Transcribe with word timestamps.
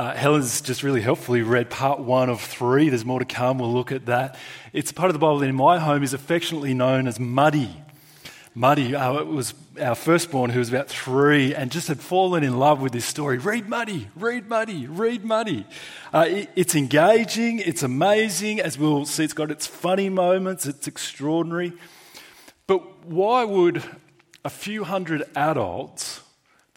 Uh, 0.00 0.14
Helen's 0.16 0.62
just 0.62 0.82
really 0.82 1.02
helpfully 1.02 1.42
read 1.42 1.68
part 1.68 2.00
one 2.00 2.30
of 2.30 2.40
three. 2.40 2.88
There's 2.88 3.04
more 3.04 3.18
to 3.18 3.26
come. 3.26 3.58
We'll 3.58 3.70
look 3.70 3.92
at 3.92 4.06
that. 4.06 4.38
It's 4.72 4.92
part 4.92 5.10
of 5.10 5.12
the 5.12 5.18
Bible 5.18 5.40
that 5.40 5.48
in 5.50 5.54
my 5.54 5.78
home 5.78 6.02
is 6.02 6.14
affectionately 6.14 6.72
known 6.72 7.06
as 7.06 7.20
Muddy. 7.20 7.68
Muddy 8.54 8.94
uh, 8.94 9.22
was 9.24 9.52
our 9.78 9.94
firstborn 9.94 10.52
who 10.52 10.58
was 10.58 10.70
about 10.70 10.88
three 10.88 11.54
and 11.54 11.70
just 11.70 11.88
had 11.88 12.00
fallen 12.00 12.42
in 12.42 12.58
love 12.58 12.80
with 12.80 12.92
this 12.92 13.04
story. 13.04 13.36
Read 13.36 13.68
Muddy, 13.68 14.08
read 14.16 14.48
Muddy, 14.48 14.86
read 14.86 15.22
Muddy. 15.22 15.66
Uh, 16.14 16.24
it, 16.26 16.50
it's 16.56 16.74
engaging, 16.74 17.58
it's 17.58 17.82
amazing. 17.82 18.58
As 18.58 18.78
we'll 18.78 19.04
see, 19.04 19.24
it's 19.24 19.34
got 19.34 19.50
its 19.50 19.66
funny 19.66 20.08
moments, 20.08 20.64
it's 20.64 20.88
extraordinary. 20.88 21.74
But 22.66 23.04
why 23.04 23.44
would 23.44 23.82
a 24.46 24.50
few 24.50 24.84
hundred 24.84 25.24
adults 25.36 26.19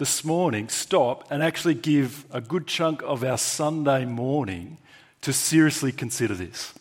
this 0.04 0.26
morning 0.26 0.68
stop 0.68 1.26
and 1.30 1.42
actually 1.42 1.74
give 1.74 2.26
a 2.30 2.42
good 2.42 2.68
chunk 2.68 3.02
of 3.04 3.24
our 3.24 3.38
Sunday 3.38 4.04
morning 4.04 4.78
to 5.22 5.32
seriously 5.32 5.94
consider 5.94 6.34
this. 6.34 6.74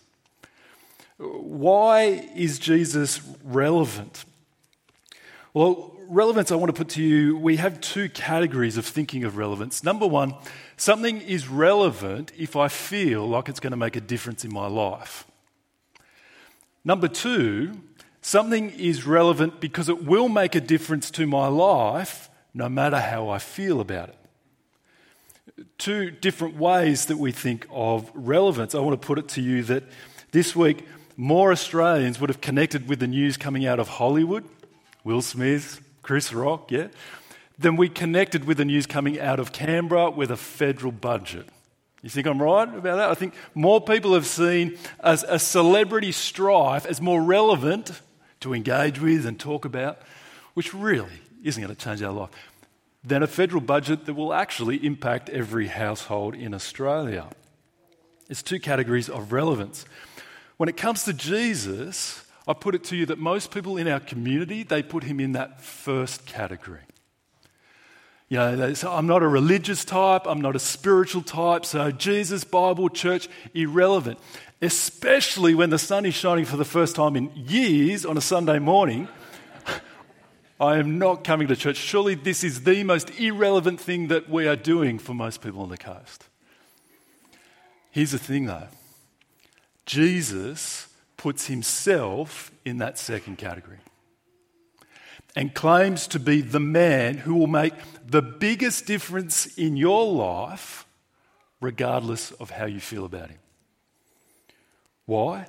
Why 1.18 2.28
is 2.34 2.58
Jesus 2.58 3.20
relevant? 3.44 4.24
Well, 5.54 5.96
relevance, 6.08 6.50
I 6.50 6.56
want 6.56 6.70
to 6.70 6.76
put 6.76 6.88
to 6.94 7.00
you, 7.00 7.36
we 7.36 7.58
have 7.58 7.80
two 7.80 8.08
categories 8.08 8.76
of 8.76 8.84
thinking 8.84 9.22
of 9.22 9.36
relevance. 9.36 9.84
Number 9.84 10.08
one, 10.08 10.34
something 10.76 11.20
is 11.20 11.46
relevant 11.46 12.32
if 12.36 12.56
I 12.56 12.66
feel 12.66 13.24
like 13.28 13.48
it's 13.48 13.60
going 13.60 13.70
to 13.70 13.76
make 13.76 13.94
a 13.94 14.00
difference 14.00 14.44
in 14.44 14.52
my 14.52 14.66
life. 14.66 15.28
Number 16.84 17.06
two, 17.06 17.82
something 18.20 18.70
is 18.70 19.06
relevant 19.06 19.60
because 19.60 19.88
it 19.88 20.02
will 20.02 20.28
make 20.28 20.56
a 20.56 20.60
difference 20.60 21.08
to 21.12 21.28
my 21.28 21.46
life 21.46 22.28
no 22.54 22.68
matter 22.68 23.00
how 23.00 23.28
I 23.28 23.38
feel 23.38 23.80
about 23.80 24.10
it. 24.10 24.16
Two 25.78 26.10
different 26.10 26.56
ways 26.56 27.06
that 27.06 27.18
we 27.18 27.32
think 27.32 27.66
of 27.70 28.10
relevance. 28.14 28.74
I 28.74 28.78
want 28.78 29.00
to 29.00 29.06
put 29.06 29.18
it 29.18 29.28
to 29.30 29.42
you 29.42 29.62
that 29.64 29.84
this 30.30 30.54
week 30.54 30.86
more 31.16 31.52
Australians 31.52 32.20
would 32.20 32.30
have 32.30 32.40
connected 32.40 32.88
with 32.88 33.00
the 33.00 33.06
news 33.06 33.36
coming 33.36 33.66
out 33.66 33.78
of 33.78 33.88
Hollywood, 33.88 34.44
Will 35.04 35.22
Smith, 35.22 35.80
Chris 36.02 36.32
Rock, 36.32 36.70
yeah, 36.70 36.88
than 37.58 37.76
we 37.76 37.88
connected 37.88 38.44
with 38.44 38.56
the 38.56 38.64
news 38.64 38.86
coming 38.86 39.20
out 39.20 39.38
of 39.38 39.52
Canberra 39.52 40.10
with 40.10 40.30
a 40.30 40.36
federal 40.36 40.92
budget. 40.92 41.46
You 42.02 42.10
think 42.10 42.26
I'm 42.26 42.42
right 42.42 42.68
about 42.68 42.96
that? 42.96 43.10
I 43.10 43.14
think 43.14 43.34
more 43.54 43.80
people 43.80 44.14
have 44.14 44.26
seen 44.26 44.76
as 45.00 45.22
a 45.22 45.38
celebrity 45.38 46.10
strife 46.10 46.84
as 46.84 47.00
more 47.00 47.22
relevant 47.22 48.00
to 48.40 48.54
engage 48.54 49.00
with 49.00 49.24
and 49.24 49.38
talk 49.38 49.64
about, 49.64 50.00
which 50.54 50.74
really 50.74 51.20
isn't 51.42 51.62
going 51.62 51.74
to 51.74 51.80
change 51.80 52.02
our 52.02 52.12
life, 52.12 52.30
than 53.04 53.22
a 53.22 53.26
federal 53.26 53.60
budget 53.60 54.06
that 54.06 54.14
will 54.14 54.32
actually 54.32 54.84
impact 54.84 55.28
every 55.30 55.66
household 55.66 56.34
in 56.34 56.54
Australia. 56.54 57.26
It's 58.28 58.42
two 58.42 58.60
categories 58.60 59.08
of 59.08 59.32
relevance. 59.32 59.84
When 60.56 60.68
it 60.68 60.76
comes 60.76 61.04
to 61.04 61.12
Jesus, 61.12 62.24
I 62.46 62.52
put 62.52 62.74
it 62.74 62.84
to 62.84 62.96
you 62.96 63.06
that 63.06 63.18
most 63.18 63.50
people 63.50 63.76
in 63.76 63.88
our 63.88 64.00
community, 64.00 64.62
they 64.62 64.82
put 64.82 65.04
him 65.04 65.20
in 65.20 65.32
that 65.32 65.60
first 65.60 66.26
category. 66.26 66.80
You 68.28 68.38
know, 68.38 68.56
they 68.56 68.74
say, 68.74 68.88
I'm 68.88 69.06
not 69.06 69.22
a 69.22 69.28
religious 69.28 69.84
type, 69.84 70.22
I'm 70.26 70.40
not 70.40 70.56
a 70.56 70.58
spiritual 70.58 71.22
type, 71.22 71.66
so 71.66 71.90
Jesus, 71.90 72.44
Bible, 72.44 72.88
church, 72.88 73.28
irrelevant. 73.52 74.18
Especially 74.62 75.54
when 75.54 75.70
the 75.70 75.78
sun 75.78 76.06
is 76.06 76.14
shining 76.14 76.44
for 76.44 76.56
the 76.56 76.64
first 76.64 76.96
time 76.96 77.16
in 77.16 77.30
years 77.34 78.06
on 78.06 78.16
a 78.16 78.20
Sunday 78.20 78.58
morning 78.58 79.08
I 80.62 80.78
am 80.78 80.96
not 80.96 81.24
coming 81.24 81.48
to 81.48 81.56
church. 81.56 81.76
Surely 81.76 82.14
this 82.14 82.44
is 82.44 82.62
the 82.62 82.84
most 82.84 83.10
irrelevant 83.18 83.80
thing 83.80 84.06
that 84.06 84.30
we 84.30 84.46
are 84.46 84.54
doing 84.54 85.00
for 85.00 85.12
most 85.12 85.40
people 85.40 85.60
on 85.60 85.70
the 85.70 85.76
coast. 85.76 86.28
Here's 87.90 88.12
the 88.12 88.18
thing 88.18 88.46
though 88.46 88.68
Jesus 89.86 90.86
puts 91.16 91.46
himself 91.46 92.52
in 92.64 92.78
that 92.78 92.96
second 92.96 93.38
category 93.38 93.80
and 95.34 95.52
claims 95.52 96.06
to 96.06 96.20
be 96.20 96.42
the 96.42 96.60
man 96.60 97.16
who 97.16 97.34
will 97.34 97.48
make 97.48 97.74
the 98.06 98.22
biggest 98.22 98.86
difference 98.86 99.46
in 99.58 99.76
your 99.76 100.06
life, 100.06 100.86
regardless 101.60 102.30
of 102.32 102.50
how 102.50 102.66
you 102.66 102.78
feel 102.78 103.04
about 103.04 103.30
him. 103.30 103.38
Why? 105.06 105.46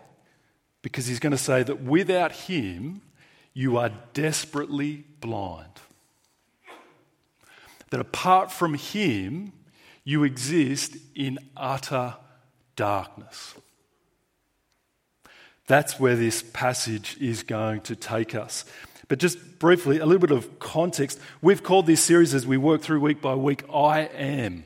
Because 0.82 1.06
he's 1.06 1.20
going 1.20 1.32
to 1.32 1.38
say 1.38 1.62
that 1.62 1.84
without 1.84 2.32
him, 2.32 3.02
you 3.54 3.78
are 3.78 3.92
desperately 4.14 5.06
blind. 5.20 5.70
That 7.90 8.00
apart 8.00 8.52
from 8.52 8.74
Him, 8.74 9.54
you 10.04 10.24
exist 10.24 10.98
in 11.16 11.40
utter 11.56 12.16
darkness. 12.76 13.56
That's 15.68 16.00
where 16.00 16.16
this 16.16 16.42
passage 16.42 17.18
is 17.22 17.44
going 17.44 17.82
to 17.82 17.96
take 17.96 18.36
us. 18.36 18.66
But 19.08 19.20
just 19.20 19.60
briefly, 19.60 20.00
a 20.00 20.06
little 20.06 20.20
bit 20.20 20.36
of 20.36 20.60
context. 20.60 21.20
We've 21.42 21.64
called 21.64 21.86
this 21.86 22.04
series 22.04 22.34
as 22.34 22.48
we 22.48 22.58
work 22.58 22.82
through 22.82 23.00
week 23.00 23.22
by 23.22 23.36
week, 23.36 23.64
I 23.74 24.02
Am. 24.02 24.66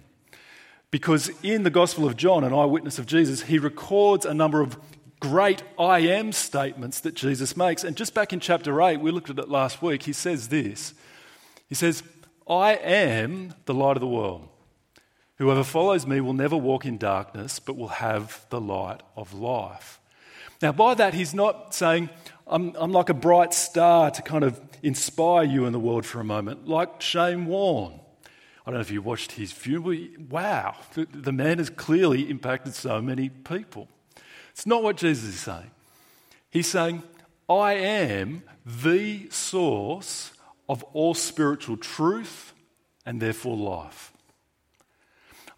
Because 0.89 1.29
in 1.43 1.63
the 1.63 1.69
Gospel 1.69 2.05
of 2.05 2.15
John, 2.15 2.43
an 2.43 2.53
eyewitness 2.53 2.97
of 2.97 3.05
Jesus, 3.05 3.43
he 3.43 3.59
records 3.59 4.25
a 4.25 4.33
number 4.33 4.61
of 4.61 4.77
great 5.19 5.63
I 5.79 5.99
am 5.99 6.31
statements 6.31 6.99
that 7.01 7.15
Jesus 7.15 7.57
makes. 7.57 7.83
And 7.83 7.95
just 7.95 8.13
back 8.13 8.33
in 8.33 8.39
chapter 8.39 8.81
8, 8.81 8.99
we 8.99 9.11
looked 9.11 9.29
at 9.29 9.39
it 9.39 9.49
last 9.49 9.81
week, 9.81 10.03
he 10.03 10.13
says 10.13 10.49
this 10.49 10.93
He 11.67 11.75
says, 11.75 12.03
I 12.49 12.75
am 12.75 13.53
the 13.65 13.73
light 13.73 13.97
of 13.97 14.01
the 14.01 14.07
world. 14.07 14.47
Whoever 15.37 15.63
follows 15.63 16.07
me 16.07 16.19
will 16.19 16.33
never 16.33 16.57
walk 16.57 16.85
in 16.85 16.97
darkness, 16.97 17.59
but 17.59 17.77
will 17.77 17.89
have 17.89 18.45
the 18.49 18.59
light 18.59 19.01
of 19.15 19.33
life. 19.33 19.99
Now, 20.61 20.71
by 20.71 20.95
that, 20.95 21.13
he's 21.13 21.35
not 21.35 21.75
saying, 21.75 22.09
I'm, 22.47 22.73
I'm 22.75 22.91
like 22.91 23.09
a 23.09 23.13
bright 23.13 23.53
star 23.53 24.09
to 24.09 24.21
kind 24.23 24.43
of 24.43 24.59
inspire 24.81 25.43
you 25.43 25.65
in 25.65 25.73
the 25.73 25.79
world 25.79 26.05
for 26.05 26.19
a 26.19 26.23
moment, 26.23 26.67
like 26.67 27.01
Shane 27.01 27.45
Warne. 27.45 27.99
I 28.65 28.71
don't 28.71 28.75
know 28.75 28.81
if 28.81 28.89
you 28.89 29.01
watched 29.01 29.33
his 29.33 29.51
funeral. 29.51 29.97
Wow, 30.29 30.75
the, 30.93 31.05
the 31.13 31.31
man 31.31 31.59
has 31.59 31.69
clearly 31.69 32.29
impacted 32.29 32.73
so 32.73 33.01
many 33.01 33.29
people. 33.29 33.87
It's 34.57 34.65
not 34.65 34.81
what 34.81 34.97
Jesus 34.97 35.35
is 35.35 35.39
saying. 35.39 35.69
He's 36.49 36.65
saying, 36.65 37.03
I 37.47 37.73
am 37.73 38.41
the 38.65 39.29
source 39.29 40.31
of 40.67 40.81
all 40.93 41.13
spiritual 41.13 41.77
truth 41.77 42.53
and 43.05 43.21
therefore 43.21 43.55
life. 43.55 44.11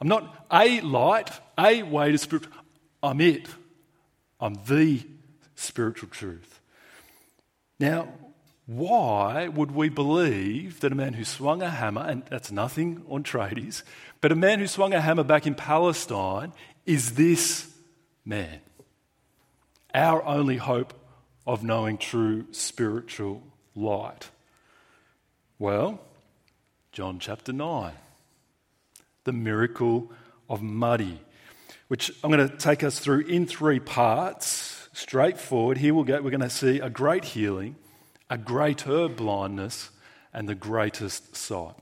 I'm 0.01 0.09
not 0.09 0.45
a 0.51 0.81
light, 0.81 1.31
a 1.57 1.81
way 1.83 2.11
to 2.11 2.17
spiritual. 2.17 2.51
I'm 3.01 3.21
it. 3.21 3.47
I'm 4.37 4.55
the 4.67 5.07
spiritual 5.55 6.09
truth. 6.09 6.59
Now, 7.79 8.09
why 8.65 9.47
would 9.47 9.71
we 9.71 9.87
believe 9.87 10.81
that 10.81 10.91
a 10.91 10.95
man 10.95 11.13
who 11.13 11.23
swung 11.23 11.61
a 11.61 11.69
hammer, 11.69 12.01
and 12.01 12.23
that's 12.25 12.51
nothing 12.51 13.05
on 13.07 13.23
tradies, 13.23 13.81
but 14.19 14.33
a 14.33 14.35
man 14.35 14.59
who 14.59 14.67
swung 14.67 14.93
a 14.93 14.99
hammer 14.99 15.23
back 15.23 15.47
in 15.47 15.55
Palestine 15.55 16.51
is 16.85 17.13
this 17.13 17.73
man? 18.25 18.59
Our 19.93 20.23
only 20.23 20.57
hope 20.57 20.93
of 21.45 21.63
knowing 21.63 21.97
true 21.97 22.45
spiritual 22.51 23.43
light? 23.75 24.29
Well, 25.57 25.99
John 26.91 27.19
chapter 27.19 27.51
9, 27.51 27.93
the 29.23 29.33
miracle 29.33 30.11
of 30.49 30.61
Muddy, 30.61 31.19
which 31.87 32.11
I'm 32.23 32.31
going 32.31 32.47
to 32.47 32.55
take 32.57 32.83
us 32.83 32.99
through 32.99 33.21
in 33.21 33.45
three 33.45 33.79
parts, 33.79 34.89
straightforward. 34.93 35.77
Here 35.77 35.93
we'll 35.93 36.03
go, 36.03 36.21
we're 36.21 36.29
going 36.29 36.41
to 36.41 36.49
see 36.49 36.79
a 36.79 36.89
great 36.89 37.25
healing, 37.25 37.75
a 38.29 38.37
greater 38.37 39.07
blindness, 39.07 39.89
and 40.33 40.47
the 40.47 40.55
greatest 40.55 41.35
sight. 41.35 41.75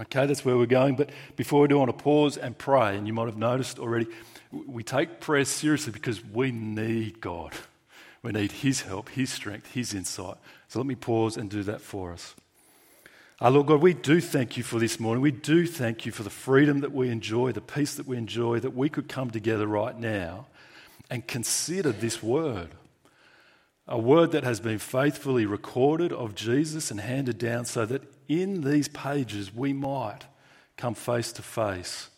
Okay, 0.00 0.26
that's 0.26 0.44
where 0.44 0.56
we're 0.56 0.66
going. 0.66 0.94
But 0.94 1.10
before 1.34 1.62
we 1.62 1.68
do, 1.68 1.76
I 1.76 1.78
want 1.80 1.98
to 1.98 2.02
pause 2.04 2.36
and 2.36 2.56
pray. 2.56 2.96
And 2.96 3.06
you 3.06 3.12
might 3.12 3.26
have 3.26 3.36
noticed 3.36 3.78
already, 3.78 4.06
we 4.50 4.82
take 4.82 5.20
prayer 5.20 5.44
seriously 5.44 5.92
because 5.92 6.24
we 6.24 6.50
need 6.50 7.20
God. 7.20 7.52
We 8.22 8.32
need 8.32 8.52
His 8.52 8.82
help, 8.82 9.10
His 9.10 9.30
strength, 9.30 9.72
His 9.72 9.94
insight. 9.94 10.36
So 10.68 10.78
let 10.78 10.86
me 10.86 10.94
pause 10.94 11.36
and 11.36 11.50
do 11.50 11.62
that 11.64 11.80
for 11.80 12.12
us. 12.12 12.34
Our 13.40 13.50
Lord 13.52 13.68
God, 13.68 13.80
we 13.80 13.94
do 13.94 14.20
thank 14.20 14.56
you 14.56 14.64
for 14.64 14.80
this 14.80 14.98
morning. 14.98 15.22
We 15.22 15.30
do 15.30 15.66
thank 15.66 16.04
you 16.04 16.10
for 16.10 16.24
the 16.24 16.30
freedom 16.30 16.80
that 16.80 16.92
we 16.92 17.08
enjoy, 17.08 17.52
the 17.52 17.60
peace 17.60 17.94
that 17.94 18.06
we 18.06 18.16
enjoy, 18.16 18.58
that 18.60 18.74
we 18.74 18.88
could 18.88 19.08
come 19.08 19.30
together 19.30 19.66
right 19.66 19.96
now 19.96 20.46
and 21.08 21.26
consider 21.26 21.92
this 21.92 22.22
word. 22.22 22.70
A 23.86 23.98
word 23.98 24.32
that 24.32 24.44
has 24.44 24.60
been 24.60 24.78
faithfully 24.78 25.46
recorded 25.46 26.12
of 26.12 26.34
Jesus 26.34 26.90
and 26.90 27.00
handed 27.00 27.38
down 27.38 27.64
so 27.64 27.86
that 27.86 28.02
in 28.28 28.62
these 28.62 28.88
pages 28.88 29.54
we 29.54 29.72
might 29.72 30.26
come 30.76 30.94
face 30.94 31.32
to 31.32 31.42
face 31.42 32.10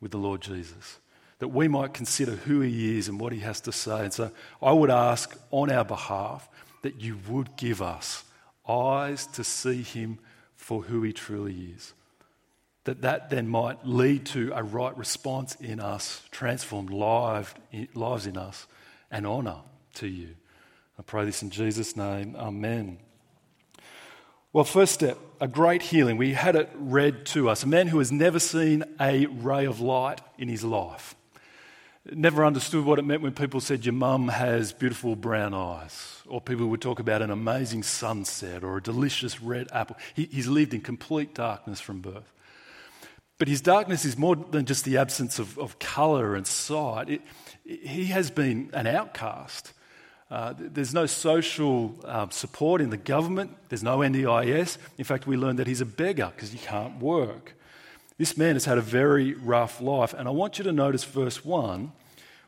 with 0.00 0.10
the 0.10 0.18
Lord 0.18 0.40
Jesus 0.40 0.98
that 1.42 1.48
we 1.48 1.66
might 1.66 1.92
consider 1.92 2.36
who 2.36 2.60
he 2.60 2.96
is 2.96 3.08
and 3.08 3.18
what 3.18 3.32
he 3.32 3.40
has 3.40 3.60
to 3.60 3.72
say. 3.72 4.04
And 4.04 4.12
so 4.12 4.30
I 4.62 4.70
would 4.70 4.90
ask 4.90 5.36
on 5.50 5.72
our 5.72 5.84
behalf 5.84 6.48
that 6.82 7.00
you 7.00 7.18
would 7.28 7.56
give 7.56 7.82
us 7.82 8.22
eyes 8.68 9.26
to 9.26 9.42
see 9.42 9.82
him 9.82 10.20
for 10.54 10.82
who 10.82 11.02
he 11.02 11.12
truly 11.12 11.72
is. 11.76 11.94
that 12.84 13.02
that 13.02 13.30
then 13.30 13.48
might 13.48 13.86
lead 13.86 14.26
to 14.26 14.52
a 14.54 14.62
right 14.62 14.96
response 14.96 15.54
in 15.56 15.78
us, 15.80 16.22
transformed 16.30 16.90
lives 16.90 17.54
in 18.26 18.36
us, 18.36 18.66
and 19.10 19.26
honour 19.26 19.58
to 19.94 20.08
you. 20.08 20.34
I 20.98 21.02
pray 21.02 21.24
this 21.24 21.42
in 21.42 21.50
Jesus' 21.50 21.96
name. 21.96 22.34
Amen. 22.36 22.98
Well, 24.52 24.64
first 24.64 24.92
step, 24.92 25.16
a 25.40 25.48
great 25.48 25.82
healing. 25.82 26.16
We 26.16 26.32
had 26.32 26.56
it 26.56 26.70
read 26.74 27.24
to 27.26 27.48
us. 27.48 27.62
A 27.62 27.68
man 27.68 27.88
who 27.88 27.98
has 27.98 28.12
never 28.12 28.38
seen 28.38 28.84
a 29.00 29.26
ray 29.26 29.64
of 29.64 29.80
light 29.80 30.20
in 30.36 30.48
his 30.48 30.64
life. 30.64 31.14
Never 32.10 32.44
understood 32.44 32.84
what 32.84 32.98
it 32.98 33.04
meant 33.04 33.22
when 33.22 33.32
people 33.32 33.60
said, 33.60 33.84
Your 33.84 33.92
mum 33.92 34.28
has 34.28 34.72
beautiful 34.72 35.14
brown 35.14 35.54
eyes. 35.54 36.22
Or 36.26 36.40
people 36.40 36.66
would 36.66 36.80
talk 36.80 36.98
about 36.98 37.22
an 37.22 37.30
amazing 37.30 37.84
sunset 37.84 38.64
or 38.64 38.78
a 38.78 38.82
delicious 38.82 39.40
red 39.40 39.68
apple. 39.72 39.96
He, 40.14 40.28
he's 40.32 40.48
lived 40.48 40.74
in 40.74 40.80
complete 40.80 41.32
darkness 41.34 41.80
from 41.80 42.00
birth. 42.00 42.32
But 43.38 43.46
his 43.46 43.60
darkness 43.60 44.04
is 44.04 44.18
more 44.18 44.34
than 44.34 44.66
just 44.66 44.84
the 44.84 44.98
absence 44.98 45.38
of, 45.38 45.58
of 45.58 45.78
colour 45.78 46.34
and 46.34 46.44
sight. 46.46 47.08
It, 47.08 47.22
it, 47.64 47.86
he 47.86 48.06
has 48.06 48.30
been 48.30 48.70
an 48.72 48.88
outcast. 48.88 49.72
Uh, 50.28 50.54
there's 50.56 50.94
no 50.94 51.06
social 51.06 51.94
um, 52.04 52.32
support 52.32 52.80
in 52.80 52.90
the 52.90 52.96
government. 52.96 53.54
There's 53.68 53.82
no 53.82 53.98
NDIS. 53.98 54.78
In 54.98 55.04
fact, 55.04 55.26
we 55.26 55.36
learned 55.36 55.60
that 55.60 55.68
he's 55.68 55.80
a 55.80 55.86
beggar 55.86 56.32
because 56.34 56.50
he 56.50 56.58
can't 56.58 57.00
work. 57.00 57.54
This 58.18 58.36
man 58.36 58.54
has 58.54 58.64
had 58.64 58.78
a 58.78 58.82
very 58.82 59.34
rough 59.34 59.80
life. 59.80 60.14
And 60.14 60.28
I 60.28 60.30
want 60.30 60.58
you 60.58 60.64
to 60.64 60.72
notice 60.72 61.04
verse 61.04 61.44
1. 61.44 61.92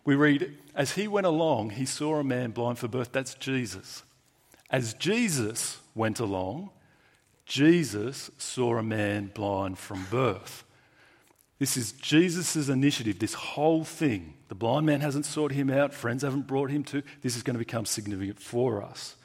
We 0.05 0.15
read, 0.15 0.57
As 0.75 0.93
he 0.93 1.09
went 1.09 1.27
along, 1.27 1.71
he 1.71 1.87
saw 1.87 2.17
a 2.17 2.25
man 2.25 2.51
blind 2.51 2.79
for 2.79 2.89
birth. 2.89 3.13
That's 3.13 3.35
Jesus. 3.35 4.03
As 4.71 4.95
Jesus 4.95 5.81
went 5.95 6.21
along, 6.21 6.71
Jesus 7.47 8.31
saw 8.39 8.77
a 8.79 8.83
man 8.83 9.31
blind 9.35 9.79
from 9.79 10.07
birth. 10.11 10.65
This 11.59 11.77
is 11.77 11.93
Jesus' 11.93 12.69
initiative, 12.69 13.19
this 13.19 13.35
whole 13.35 13.85
thing. 13.85 14.35
The 14.49 14.55
blind 14.55 14.87
man 14.87 15.01
hasn't 15.01 15.27
sought 15.27 15.53
him 15.53 15.71
out, 15.71 15.95
friends 15.95 16.23
haven't 16.23 16.47
brought 16.47 16.71
him 16.71 16.85
to. 16.85 17.03
This 17.23 17.37
is 17.37 17.43
going 17.43 17.55
to 17.55 17.59
become 17.59 17.87
significant 17.87 18.41
for 18.41 18.83
us. 18.83 19.17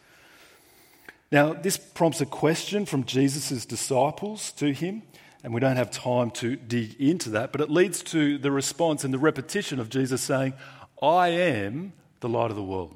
Now, 1.31 1.53
this 1.53 1.77
prompts 1.77 2.21
a 2.21 2.25
question 2.25 2.86
from 2.86 3.03
Jesus' 3.03 3.65
disciples 3.65 4.51
to 4.53 4.74
him, 4.74 5.03
and 5.44 5.53
we 5.53 5.59
don't 5.59 5.77
have 5.77 5.91
time 5.91 6.31
to 6.31 6.56
dig 6.56 7.00
into 7.00 7.30
that, 7.31 7.51
but 7.51 7.62
it 7.62 7.69
leads 7.69 8.03
to 8.03 8.38
the 8.38 8.51
response 8.51 9.03
and 9.03 9.13
the 9.13 9.19
repetition 9.19 9.80
of 9.80 9.89
Jesus 9.89 10.21
saying, 10.21 10.53
I 11.01 11.30
am 11.30 11.94
the 12.19 12.30
light 12.30 12.50
of 12.50 12.57
the 12.57 12.63
world. 12.63 12.95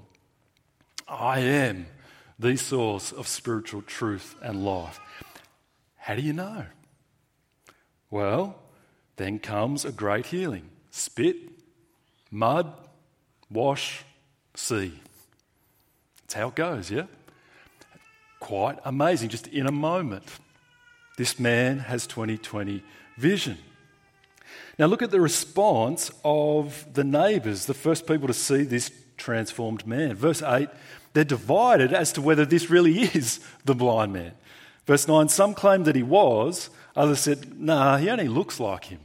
I 1.07 1.40
am 1.40 1.88
the 2.38 2.57
source 2.57 3.12
of 3.12 3.28
spiritual 3.28 3.81
truth 3.81 4.36
and 4.42 4.66
life. 4.66 5.00
How 5.95 6.16
do 6.16 6.22
you 6.22 6.34
know? 6.34 6.66
Well, 8.10 8.56
then 9.16 9.40
comes 9.40 9.86
a 9.86 9.92
great 9.92 10.28
healing 10.28 10.69
spit, 10.92 11.36
mud, 12.30 12.72
wash, 13.50 14.04
see. 14.54 14.94
That's 16.22 16.34
how 16.36 16.50
it 16.50 16.56
goes, 16.56 16.92
yeah? 16.92 17.06
Quite 18.40 18.78
amazing, 18.86 19.30
just 19.30 19.48
in 19.48 19.66
a 19.66 19.72
moment. 19.72 20.25
This 21.18 21.39
man 21.39 21.80
has 21.80 22.07
2020 22.07 22.83
vision. 23.18 23.57
Now, 24.80 24.88
look 24.88 25.01
at 25.01 25.12
the 25.12 25.21
response 25.21 26.12
of 26.24 26.88
the 26.94 27.04
neighbours, 27.04 27.65
the 27.65 27.74
first 27.74 28.07
people 28.07 28.27
to 28.27 28.33
see 28.33 28.63
this 28.63 28.92
transformed 29.18 29.86
man. 29.86 30.15
Verse 30.15 30.42
8, 30.42 30.68
they're 31.13 31.24
divided 31.24 31.94
as 31.94 32.12
to 32.13 32.21
whether 32.21 32.45
this 32.45 32.69
really 32.69 33.01
is 33.13 33.39
the 33.65 33.75
blind 33.75 34.13
man. 34.13 34.33
Verse 34.86 35.07
9, 35.07 35.30
some 35.30 35.54
claimed 35.54 35.86
that 35.86 35.95
he 35.95 36.04
was, 36.04 36.69
Others 36.95 37.19
said, 37.19 37.59
nah, 37.59 37.98
he 37.98 38.09
only 38.09 38.27
looks 38.27 38.59
like 38.59 38.86
him. 38.86 39.00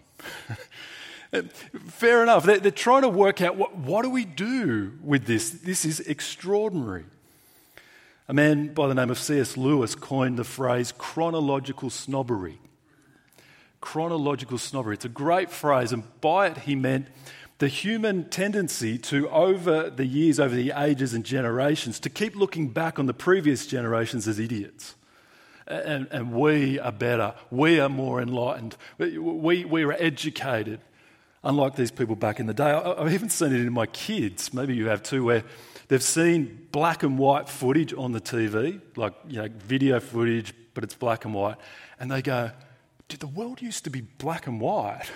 Fair 1.87 2.23
enough. 2.23 2.45
They're, 2.45 2.71
trying 2.71 3.03
to 3.03 3.09
work 3.09 3.41
out 3.41 3.57
what, 3.57 3.77
what 3.77 4.03
do 4.03 4.11
we 4.11 4.25
do 4.25 4.93
with 5.03 5.27
this? 5.27 5.51
This 5.51 5.85
is 5.85 6.01
extraordinary. 6.01 7.05
A 8.29 8.35
man 8.35 8.75
by 8.75 8.87
the 8.87 8.95
name 8.95 9.11
of 9.11 9.19
C.S. 9.19 9.57
Lewis 9.57 9.95
coined 9.95 10.39
the 10.39 10.45
phrase 10.45 10.93
chronological 10.97 11.91
snobbery. 11.91 12.59
Chronological 13.81 14.59
snobbery. 14.59 14.95
It's 14.95 15.05
a 15.05 15.09
great 15.09 15.51
phrase, 15.51 15.93
and 15.93 16.05
by 16.21 16.49
it 16.49 16.59
he 16.59 16.75
meant 16.75 17.07
the 17.59 17.69
human 17.69 18.29
tendency 18.29 18.99
to, 18.99 19.29
over 19.31 19.91
the 19.91 20.05
years, 20.05 20.39
over 20.39 20.55
the 20.55 20.73
ages 20.77 21.15
and 21.15 21.25
generations, 21.25 21.99
to 22.01 22.11
keep 22.11 22.37
looking 22.37 22.69
back 22.69 22.99
on 22.99 23.07
the 23.07 23.15
previous 23.15 23.67
generations 23.67 24.29
as 24.29 24.39
idiots 24.39 24.95
and, 25.69 26.09
and 26.11 26.33
we 26.33 26.79
are 26.79 26.93
better. 26.93 27.35
We 27.51 27.79
are 27.79 27.89
more 27.89 28.21
enlightened. 28.21 28.77
We, 28.99 29.65
we 29.65 29.85
are 29.85 29.93
educated, 29.93 30.81
unlike 31.45 31.77
these 31.77 31.91
people 31.91 32.17
back 32.17 32.41
in 32.41 32.47
the 32.47 32.55
day. 32.55 32.71
I, 32.71 33.03
I've 33.03 33.13
even 33.13 33.29
seen 33.29 33.53
it 33.53 33.61
in 33.61 33.73
my 33.73 33.87
kids. 33.87 34.53
Maybe 34.55 34.75
you 34.75 34.89
have 34.89 35.03
too, 35.03 35.25
where 35.25 35.45
they've 35.89 36.03
seen 36.03 36.69
black 36.73 37.03
and 37.03 37.19
white 37.19 37.49
footage 37.49 37.93
on 37.93 38.13
the 38.13 38.21
TV, 38.21 38.81
like 38.97 39.15
you 39.29 39.43
know, 39.43 39.49
video 39.59 40.01
footage, 40.01 40.55
but 40.75 40.85
it's 40.85 40.95
black 40.95 41.25
and 41.25 41.35
white, 41.35 41.57
and 41.99 42.11
they 42.11 42.23
go, 42.23 42.51
"Did 43.09 43.21
the 43.21 43.27
world 43.27 43.61
used 43.61 43.85
to 43.85 43.91
be 43.91 44.03
black 44.03 44.47
and 44.47 44.61
white?" 44.61 45.11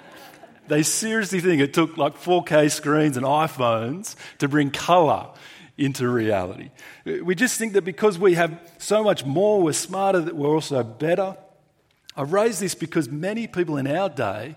they 0.68 0.82
seriously 0.82 1.40
think 1.40 1.60
it 1.60 1.74
took 1.74 1.96
like 1.96 2.16
4K 2.16 2.70
screens 2.70 3.16
and 3.16 3.26
iPhones 3.26 4.16
to 4.38 4.48
bring 4.48 4.70
colour 4.70 5.28
into 5.76 6.08
reality. 6.08 6.70
We 7.04 7.34
just 7.34 7.58
think 7.58 7.72
that 7.72 7.82
because 7.82 8.18
we 8.18 8.34
have 8.34 8.58
so 8.78 9.02
much 9.02 9.24
more, 9.24 9.60
we're 9.60 9.72
smarter, 9.72 10.20
that 10.20 10.36
we're 10.36 10.54
also 10.54 10.82
better. 10.82 11.36
I 12.16 12.22
raise 12.22 12.60
this 12.60 12.74
because 12.74 13.08
many 13.08 13.46
people 13.46 13.76
in 13.76 13.88
our 13.88 14.08
day 14.08 14.56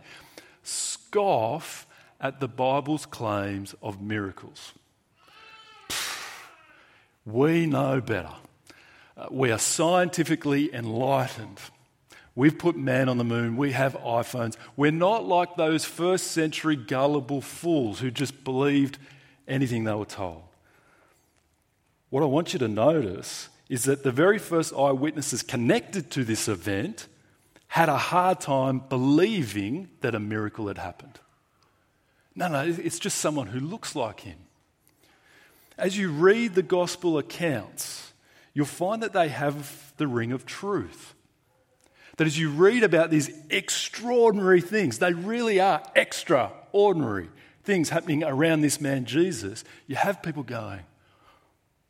scoff 0.61 1.87
at 2.21 2.39
the 2.39 2.47
Bible's 2.47 3.05
claims 3.05 3.73
of 3.81 4.01
miracles. 4.01 4.73
We 7.27 7.65
know 7.65 7.99
better. 7.99 8.31
Uh, 9.17 9.27
we 9.29 9.51
are 9.51 9.59
scientifically 9.59 10.73
enlightened. 10.73 11.59
We've 12.35 12.57
put 12.57 12.77
man 12.77 13.09
on 13.09 13.17
the 13.17 13.25
moon. 13.25 13.57
We 13.57 13.73
have 13.73 13.95
iPhones. 13.95 14.55
We're 14.77 14.91
not 14.91 15.27
like 15.27 15.57
those 15.57 15.83
first 15.83 16.27
century 16.27 16.77
gullible 16.77 17.41
fools 17.41 17.99
who 17.99 18.11
just 18.11 18.45
believed 18.45 18.97
anything 19.45 19.83
they 19.83 19.93
were 19.93 20.05
told. 20.05 20.43
What 22.11 22.23
I 22.23 22.27
want 22.27 22.53
you 22.53 22.59
to 22.59 22.67
notice 22.69 23.49
is 23.67 23.83
that 23.83 24.03
the 24.03 24.11
very 24.13 24.39
first 24.39 24.73
eyewitnesses 24.73 25.43
connected 25.43 26.09
to 26.11 26.23
this 26.23 26.47
event 26.47 27.07
had 27.67 27.89
a 27.89 27.97
hard 27.97 28.39
time 28.39 28.79
believing 28.87 29.89
that 29.99 30.15
a 30.15 30.19
miracle 30.19 30.69
had 30.69 30.77
happened. 30.77 31.19
No, 32.35 32.47
no, 32.47 32.63
it's 32.65 32.99
just 32.99 33.17
someone 33.17 33.47
who 33.47 33.59
looks 33.59 33.97
like 33.97 34.21
him. 34.21 34.37
As 35.77 35.97
you 35.97 36.09
read 36.09 36.55
the 36.55 36.63
gospel 36.63 37.17
accounts, 37.17 38.13
you'll 38.53 38.65
find 38.65 39.03
that 39.03 39.13
they 39.13 39.29
have 39.29 39.93
the 39.97 40.07
ring 40.07 40.31
of 40.31 40.45
truth. 40.45 41.13
That 42.17 42.25
as 42.25 42.37
you 42.37 42.49
read 42.49 42.83
about 42.83 43.11
these 43.11 43.29
extraordinary 43.49 44.61
things, 44.61 44.97
they 44.97 45.13
really 45.13 45.59
are 45.59 45.83
extraordinary 45.95 47.29
things 47.63 47.89
happening 47.89 48.23
around 48.23 48.61
this 48.61 48.81
man 48.81 49.05
Jesus, 49.05 49.63
you 49.85 49.95
have 49.95 50.23
people 50.23 50.41
going, 50.41 50.79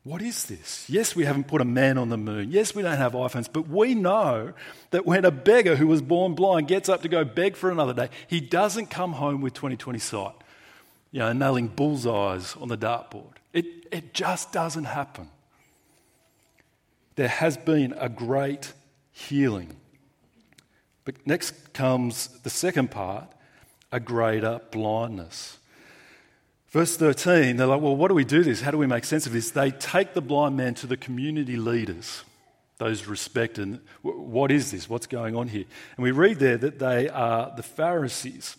what 0.03 0.21
is 0.21 0.45
this? 0.45 0.89
Yes, 0.89 1.15
we 1.15 1.25
haven't 1.25 1.47
put 1.47 1.61
a 1.61 1.65
man 1.65 1.97
on 1.97 2.09
the 2.09 2.17
moon. 2.17 2.49
Yes, 2.49 2.73
we 2.73 2.81
don't 2.81 2.97
have 2.97 3.11
iPhones, 3.11 3.47
but 3.51 3.67
we 3.67 3.93
know 3.93 4.53
that 4.91 5.05
when 5.05 5.23
a 5.23 5.31
beggar 5.31 5.75
who 5.75 5.87
was 5.87 6.01
born 6.01 6.33
blind 6.33 6.67
gets 6.67 6.89
up 6.89 7.01
to 7.03 7.09
go 7.09 7.23
beg 7.23 7.55
for 7.55 7.69
another 7.69 7.93
day, 7.93 8.09
he 8.27 8.39
doesn't 8.39 8.87
come 8.87 9.13
home 9.13 9.41
with 9.41 9.53
2020 9.53 9.99
sight, 9.99 10.33
you 11.11 11.19
know, 11.19 11.31
nailing 11.33 11.67
bullseyes 11.67 12.55
on 12.59 12.69
the 12.69 12.77
dartboard. 12.77 13.36
It, 13.57 13.87
it 13.91 14.13
just 14.13 14.51
doesn't 14.51 14.83
happen. 14.83 15.29
There 17.15 17.27
has 17.27 17.57
been 17.57 17.95
a 17.97 18.07
great 18.07 18.73
healing. 19.11 19.75
But 21.05 21.25
next 21.25 21.73
comes 21.73 22.27
the 22.43 22.51
second 22.51 22.91
part 22.91 23.33
a 23.91 23.99
greater 23.99 24.61
blindness. 24.69 25.57
Verse 26.67 26.97
13, 26.97 27.57
they're 27.57 27.65
like, 27.65 27.81
well, 27.81 27.95
what 27.95 28.09
do 28.09 28.13
we 28.13 28.25
do 28.25 28.43
this? 28.43 28.61
How 28.61 28.69
do 28.69 28.77
we 28.77 28.85
make 28.85 29.05
sense 29.05 29.25
of 29.25 29.31
this? 29.31 29.49
They 29.49 29.71
take 29.71 30.13
the 30.13 30.21
blind 30.21 30.55
man 30.55 30.75
to 30.75 30.85
the 30.85 30.97
community 30.97 31.57
leaders, 31.57 32.23
those 32.77 33.07
respected. 33.07 33.79
What 34.03 34.51
is 34.51 34.69
this? 34.69 34.87
What's 34.87 35.07
going 35.07 35.35
on 35.35 35.47
here? 35.47 35.65
And 35.95 36.03
we 36.03 36.11
read 36.11 36.37
there 36.37 36.57
that 36.57 36.77
they 36.77 37.09
are 37.09 37.51
the 37.55 37.63
Pharisees. 37.63 38.55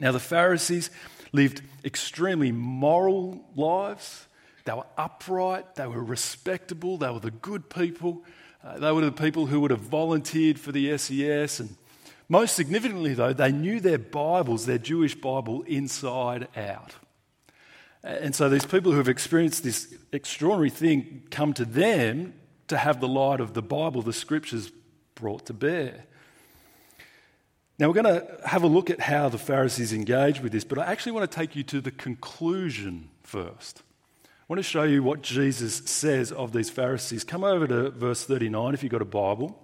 Now, 0.00 0.12
the 0.12 0.20
Pharisees 0.20 0.90
lived 1.32 1.62
extremely 1.84 2.52
moral 2.52 3.44
lives. 3.56 4.26
They 4.64 4.72
were 4.72 4.86
upright, 4.96 5.74
they 5.74 5.86
were 5.86 6.02
respectable, 6.02 6.96
they 6.96 7.10
were 7.10 7.20
the 7.20 7.30
good 7.30 7.68
people. 7.68 8.24
Uh, 8.64 8.78
they 8.78 8.92
were 8.92 9.04
the 9.04 9.12
people 9.12 9.46
who 9.46 9.60
would 9.60 9.70
have 9.70 9.80
volunteered 9.80 10.58
for 10.58 10.72
the 10.72 10.96
SES. 10.96 11.60
And 11.60 11.76
most 12.28 12.56
significantly, 12.56 13.12
though, 13.12 13.34
they 13.34 13.52
knew 13.52 13.78
their 13.78 13.98
Bibles, 13.98 14.64
their 14.64 14.78
Jewish 14.78 15.14
Bible, 15.14 15.62
inside 15.62 16.48
out. 16.56 16.94
And 18.02 18.34
so 18.34 18.48
these 18.48 18.64
people 18.64 18.92
who 18.92 18.98
have 18.98 19.08
experienced 19.08 19.64
this 19.64 19.94
extraordinary 20.12 20.70
thing 20.70 21.24
come 21.30 21.52
to 21.54 21.64
them 21.64 22.34
to 22.68 22.76
have 22.78 23.00
the 23.00 23.08
light 23.08 23.40
of 23.40 23.54
the 23.54 23.62
Bible, 23.62 24.02
the 24.02 24.12
scriptures, 24.12 24.70
brought 25.14 25.46
to 25.46 25.52
bear. 25.52 26.04
Now, 27.78 27.88
we're 27.88 28.02
going 28.02 28.20
to 28.20 28.38
have 28.46 28.62
a 28.62 28.68
look 28.68 28.88
at 28.88 29.00
how 29.00 29.28
the 29.28 29.38
Pharisees 29.38 29.92
engage 29.92 30.40
with 30.40 30.52
this, 30.52 30.62
but 30.62 30.78
I 30.78 30.84
actually 30.84 31.12
want 31.12 31.28
to 31.28 31.36
take 31.36 31.56
you 31.56 31.64
to 31.64 31.80
the 31.80 31.90
conclusion 31.90 33.10
first. 33.22 33.82
I 34.24 34.28
want 34.48 34.58
to 34.58 34.62
show 34.62 34.84
you 34.84 35.02
what 35.02 35.22
Jesus 35.22 35.78
says 35.86 36.30
of 36.30 36.52
these 36.52 36.70
Pharisees. 36.70 37.24
Come 37.24 37.42
over 37.42 37.66
to 37.66 37.90
verse 37.90 38.24
39 38.24 38.74
if 38.74 38.82
you've 38.82 38.92
got 38.92 39.02
a 39.02 39.06
Bible, 39.06 39.58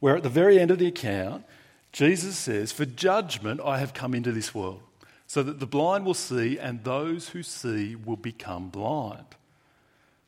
where 0.00 0.16
at 0.16 0.24
the 0.24 0.28
very 0.28 0.58
end 0.58 0.72
of 0.72 0.78
the 0.78 0.88
account, 0.88 1.44
Jesus 1.92 2.36
says, 2.36 2.72
For 2.72 2.84
judgment 2.84 3.60
I 3.64 3.78
have 3.78 3.94
come 3.94 4.12
into 4.12 4.32
this 4.32 4.52
world, 4.52 4.82
so 5.28 5.44
that 5.44 5.60
the 5.60 5.66
blind 5.66 6.04
will 6.04 6.14
see, 6.14 6.58
and 6.58 6.82
those 6.82 7.28
who 7.28 7.44
see 7.44 7.94
will 7.94 8.16
become 8.16 8.70
blind. 8.70 9.36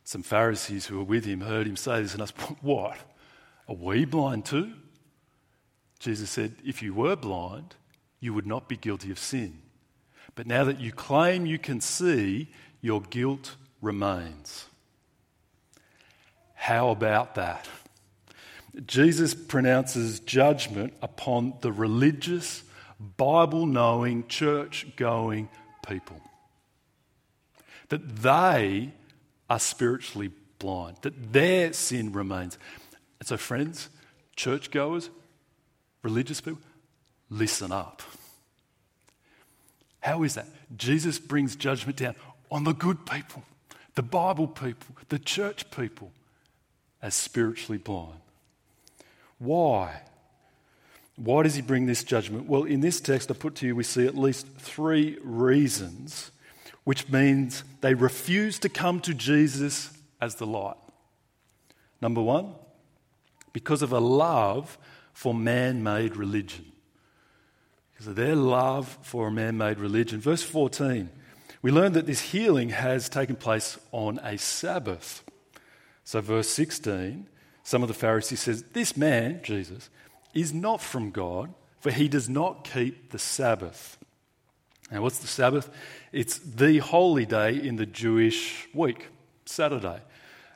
Some 0.05 0.23
Pharisees 0.23 0.85
who 0.85 0.97
were 0.99 1.03
with 1.03 1.25
him 1.25 1.41
heard 1.41 1.67
him 1.67 1.75
say 1.75 2.01
this 2.01 2.13
and 2.13 2.21
asked, 2.21 2.39
What? 2.61 2.97
Are 3.67 3.75
we 3.75 4.05
blind 4.05 4.45
too? 4.45 4.73
Jesus 5.99 6.29
said, 6.29 6.55
If 6.65 6.81
you 6.81 6.93
were 6.93 7.15
blind, 7.15 7.75
you 8.19 8.33
would 8.33 8.47
not 8.47 8.67
be 8.67 8.77
guilty 8.77 9.11
of 9.11 9.19
sin. 9.19 9.61
But 10.35 10.47
now 10.47 10.63
that 10.63 10.79
you 10.79 10.91
claim 10.91 11.45
you 11.45 11.59
can 11.59 11.81
see, 11.81 12.47
your 12.81 13.01
guilt 13.01 13.55
remains. 13.81 14.65
How 16.55 16.89
about 16.89 17.35
that? 17.35 17.67
Jesus 18.85 19.33
pronounces 19.33 20.19
judgment 20.19 20.93
upon 21.01 21.55
the 21.61 21.71
religious, 21.71 22.63
Bible 23.17 23.65
knowing, 23.65 24.27
church 24.27 24.87
going 24.95 25.49
people. 25.87 26.21
That 27.89 28.17
they 28.17 28.93
are 29.49 29.59
spiritually 29.59 30.31
blind, 30.59 30.97
that 31.01 31.33
their 31.33 31.73
sin 31.73 32.13
remains. 32.13 32.57
And 33.19 33.27
so, 33.27 33.37
friends, 33.37 33.89
churchgoers, 34.35 35.09
religious 36.03 36.41
people, 36.41 36.61
listen 37.29 37.71
up. 37.71 38.01
How 40.01 40.23
is 40.23 40.35
that? 40.35 40.47
Jesus 40.77 41.19
brings 41.19 41.55
judgment 41.55 41.97
down 41.97 42.15
on 42.49 42.63
the 42.63 42.73
good 42.73 43.05
people, 43.05 43.43
the 43.95 44.03
Bible 44.03 44.47
people, 44.47 44.95
the 45.09 45.19
church 45.19 45.69
people, 45.71 46.11
as 47.01 47.15
spiritually 47.15 47.77
blind. 47.77 48.19
Why? 49.37 50.01
Why 51.15 51.43
does 51.43 51.55
he 51.55 51.61
bring 51.61 51.85
this 51.85 52.03
judgment? 52.03 52.47
Well, 52.47 52.63
in 52.63 52.79
this 52.79 53.01
text 53.01 53.29
I 53.29 53.33
put 53.33 53.55
to 53.55 53.67
you, 53.67 53.75
we 53.75 53.83
see 53.83 54.05
at 54.05 54.17
least 54.17 54.47
three 54.57 55.17
reasons, 55.21 56.31
which 56.85 57.09
means 57.09 57.63
they 57.81 57.93
refuse 57.93 58.57
to 58.59 58.69
come 58.69 59.01
to 59.01 59.13
Jesus 59.13 59.91
as 60.21 60.35
the 60.35 60.47
light. 60.47 60.77
Number 62.01 62.21
one, 62.21 62.53
because 63.51 63.81
of 63.81 63.91
a 63.91 63.99
love 63.99 64.77
for 65.19 65.33
man 65.33 65.83
made 65.83 66.15
religion. 66.15 66.63
Because 67.91 68.07
of 68.07 68.15
their 68.15 68.37
love 68.37 68.97
for 69.01 69.27
a 69.27 69.31
man 69.31 69.57
made 69.57 69.77
religion. 69.77 70.21
Verse 70.21 70.43
14, 70.43 71.09
we 71.61 71.71
learn 71.71 71.91
that 71.91 72.05
this 72.05 72.21
healing 72.21 72.69
has 72.69 73.09
taken 73.09 73.35
place 73.35 73.77
on 73.91 74.19
a 74.19 74.37
Sabbath. 74.37 75.25
So, 76.05 76.21
verse 76.21 76.47
16, 76.47 77.27
some 77.63 77.81
of 77.81 77.89
the 77.89 77.93
Pharisees 77.93 78.39
says, 78.39 78.63
This 78.71 78.95
man, 78.95 79.41
Jesus, 79.43 79.89
is 80.33 80.53
not 80.53 80.79
from 80.79 81.11
God, 81.11 81.53
for 81.81 81.91
he 81.91 82.07
does 82.07 82.29
not 82.29 82.63
keep 82.63 83.11
the 83.11 83.19
Sabbath. 83.19 83.97
Now, 84.89 85.01
what's 85.01 85.19
the 85.19 85.27
Sabbath? 85.27 85.69
It's 86.13 86.37
the 86.37 86.77
holy 86.77 87.25
day 87.25 87.61
in 87.61 87.75
the 87.75 87.85
Jewish 87.85 88.69
week, 88.73 89.07
Saturday. 89.45 89.99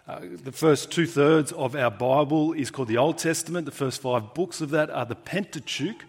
Uh, 0.05 0.19
the 0.43 0.51
first 0.51 0.91
two 0.91 1.05
thirds 1.05 1.53
of 1.53 1.77
our 1.77 1.89
Bible 1.89 2.51
is 2.51 2.69
called 2.69 2.89
the 2.89 2.97
Old 2.97 3.17
Testament. 3.17 3.65
The 3.65 3.71
first 3.71 4.01
five 4.01 4.33
books 4.33 4.59
of 4.59 4.69
that 4.71 4.89
are 4.89 5.05
the 5.05 5.15
Pentateuch, 5.15 6.03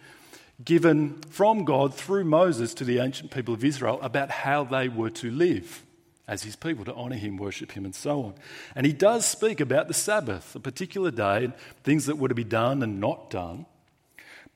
given 0.64 1.20
from 1.30 1.64
God 1.64 1.94
through 1.94 2.24
Moses 2.24 2.74
to 2.74 2.84
the 2.84 2.98
ancient 2.98 3.30
people 3.30 3.54
of 3.54 3.62
Israel 3.62 4.00
about 4.02 4.32
how 4.32 4.64
they 4.64 4.88
were 4.88 5.10
to 5.10 5.30
live 5.30 5.84
as 6.26 6.42
his 6.42 6.56
people, 6.56 6.84
to 6.86 6.94
honour 6.94 7.14
him, 7.14 7.36
worship 7.36 7.70
him, 7.70 7.84
and 7.84 7.94
so 7.94 8.20
on. 8.24 8.34
And 8.74 8.84
he 8.84 8.92
does 8.92 9.24
speak 9.24 9.60
about 9.60 9.86
the 9.86 9.94
Sabbath, 9.94 10.56
a 10.56 10.60
particular 10.60 11.12
day, 11.12 11.44
and 11.44 11.54
things 11.84 12.06
that 12.06 12.18
were 12.18 12.28
to 12.28 12.34
be 12.34 12.42
done 12.42 12.82
and 12.82 12.98
not 12.98 13.30
done. 13.30 13.64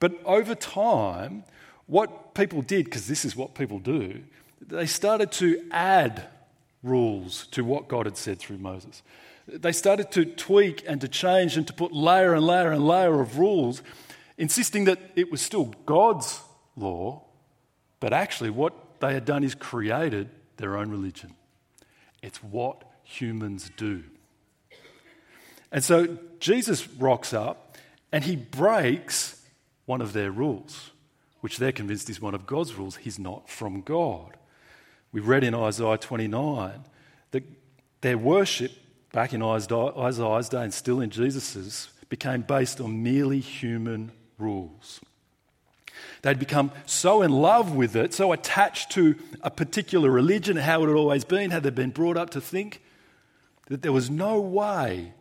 But 0.01 0.21
over 0.25 0.57
time, 0.57 1.45
what 1.87 2.35
people 2.35 2.61
did, 2.61 2.87
because 2.87 3.07
this 3.07 3.25
is 3.25 3.37
what 3.37 3.55
people 3.55 3.79
do, 3.79 4.25
they 4.61 4.87
started 4.87 5.31
to 5.33 5.65
add 5.71 6.27
rules 6.83 7.47
to 7.49 7.63
what 7.63 7.87
God 7.87 8.07
had 8.07 8.17
said 8.17 8.41
through 8.41 8.59
Moses 8.59 9.03
they 9.49 9.73
started 9.73 10.11
to 10.13 10.25
tweak 10.27 10.85
and 10.87 11.01
to 11.01 11.09
change 11.09 11.57
and 11.57 11.67
to 11.67 11.73
put 11.73 11.93
layer 11.93 12.35
and 12.35 12.47
layer 12.47 12.71
and 12.71 12.87
layer 12.87 13.21
of 13.21 13.39
rules, 13.39 13.83
insisting 14.37 14.85
that 14.85 14.99
it 15.17 15.31
was 15.31 15.41
still 15.41 15.75
God's 15.87 16.41
law, 16.77 17.23
but 17.99 18.13
actually 18.13 18.51
what 18.51 19.01
they 19.01 19.15
had 19.15 19.25
done 19.25 19.43
is 19.43 19.55
created 19.55 20.29
their 20.59 20.77
own 20.77 20.91
religion. 20.91 21.35
It's 22.23 22.43
what 22.43 22.85
humans 23.05 23.71
do. 23.77 24.05
And 25.73 25.83
so 25.83 26.19
Jesus 26.41 26.89
rocks 26.95 27.33
up 27.33 27.77
and 28.13 28.25
he 28.25 28.37
breaks 28.37 29.43
one 29.87 30.01
of 30.01 30.13
their 30.13 30.31
rules, 30.31 30.91
which 31.41 31.59
they're 31.59 31.73
convinced 31.73 32.11
is 32.11 32.21
one 32.21 32.35
of 32.35 32.47
God's 32.47 32.75
rules. 32.75 32.97
He's 32.97 33.19
not 33.19 33.49
from 33.49 33.81
God. 33.81 34.37
We 35.11 35.21
read 35.21 35.45
in 35.45 35.55
Isaiah 35.55 35.97
29 35.97 36.85
that 37.31 37.45
their 38.03 38.19
worship 38.19 38.73
back 39.13 39.33
in 39.33 39.43
Isaiah's 39.43 40.49
day 40.49 40.63
and 40.63 40.75
still 40.75 41.01
in 41.01 41.11
Jesus's, 41.11 41.89
became 42.09 42.43
based 42.43 42.81
on 42.81 43.03
merely 43.03 43.41
human 43.41 44.13
rules. 44.39 45.01
They'd 46.23 46.39
become 46.39 46.73
so 46.87 47.23
in 47.23 47.31
love 47.31 47.75
with 47.75 47.97
it, 47.97 48.15
so 48.15 48.33
attached 48.33 48.91
to 48.93 49.17
a 49.43 49.51
particular 49.51 50.11
religion, 50.11 50.57
how 50.57 50.83
it 50.83 50.89
had 50.89 50.97
always 50.97 51.25
been, 51.25 51.51
how 51.51 51.61
they'd 51.61 51.75
been 51.75 51.91
brought 51.91 52.17
up 52.17 52.31
to 52.31 52.41
think, 52.41 52.83
that 53.67 53.83
there 53.83 53.93
was 53.93 54.11
no 54.11 54.41
way 54.41 55.13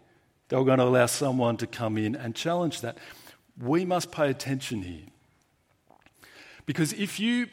they 0.50 0.56
were 0.56 0.63
going 0.63 0.79
to 0.79 0.86
allow 0.86 1.06
someone 1.06 1.58
to 1.58 1.67
come 1.67 1.98
in 1.98 2.15
and 2.15 2.36
challenge 2.36 2.82
that. 2.82 2.98
We 3.60 3.86
must 3.86 4.12
pay 4.12 4.29
attention 4.29 4.84
here. 4.84 5.06
Because 6.65 6.94
if 6.94 7.20
you 7.20 7.48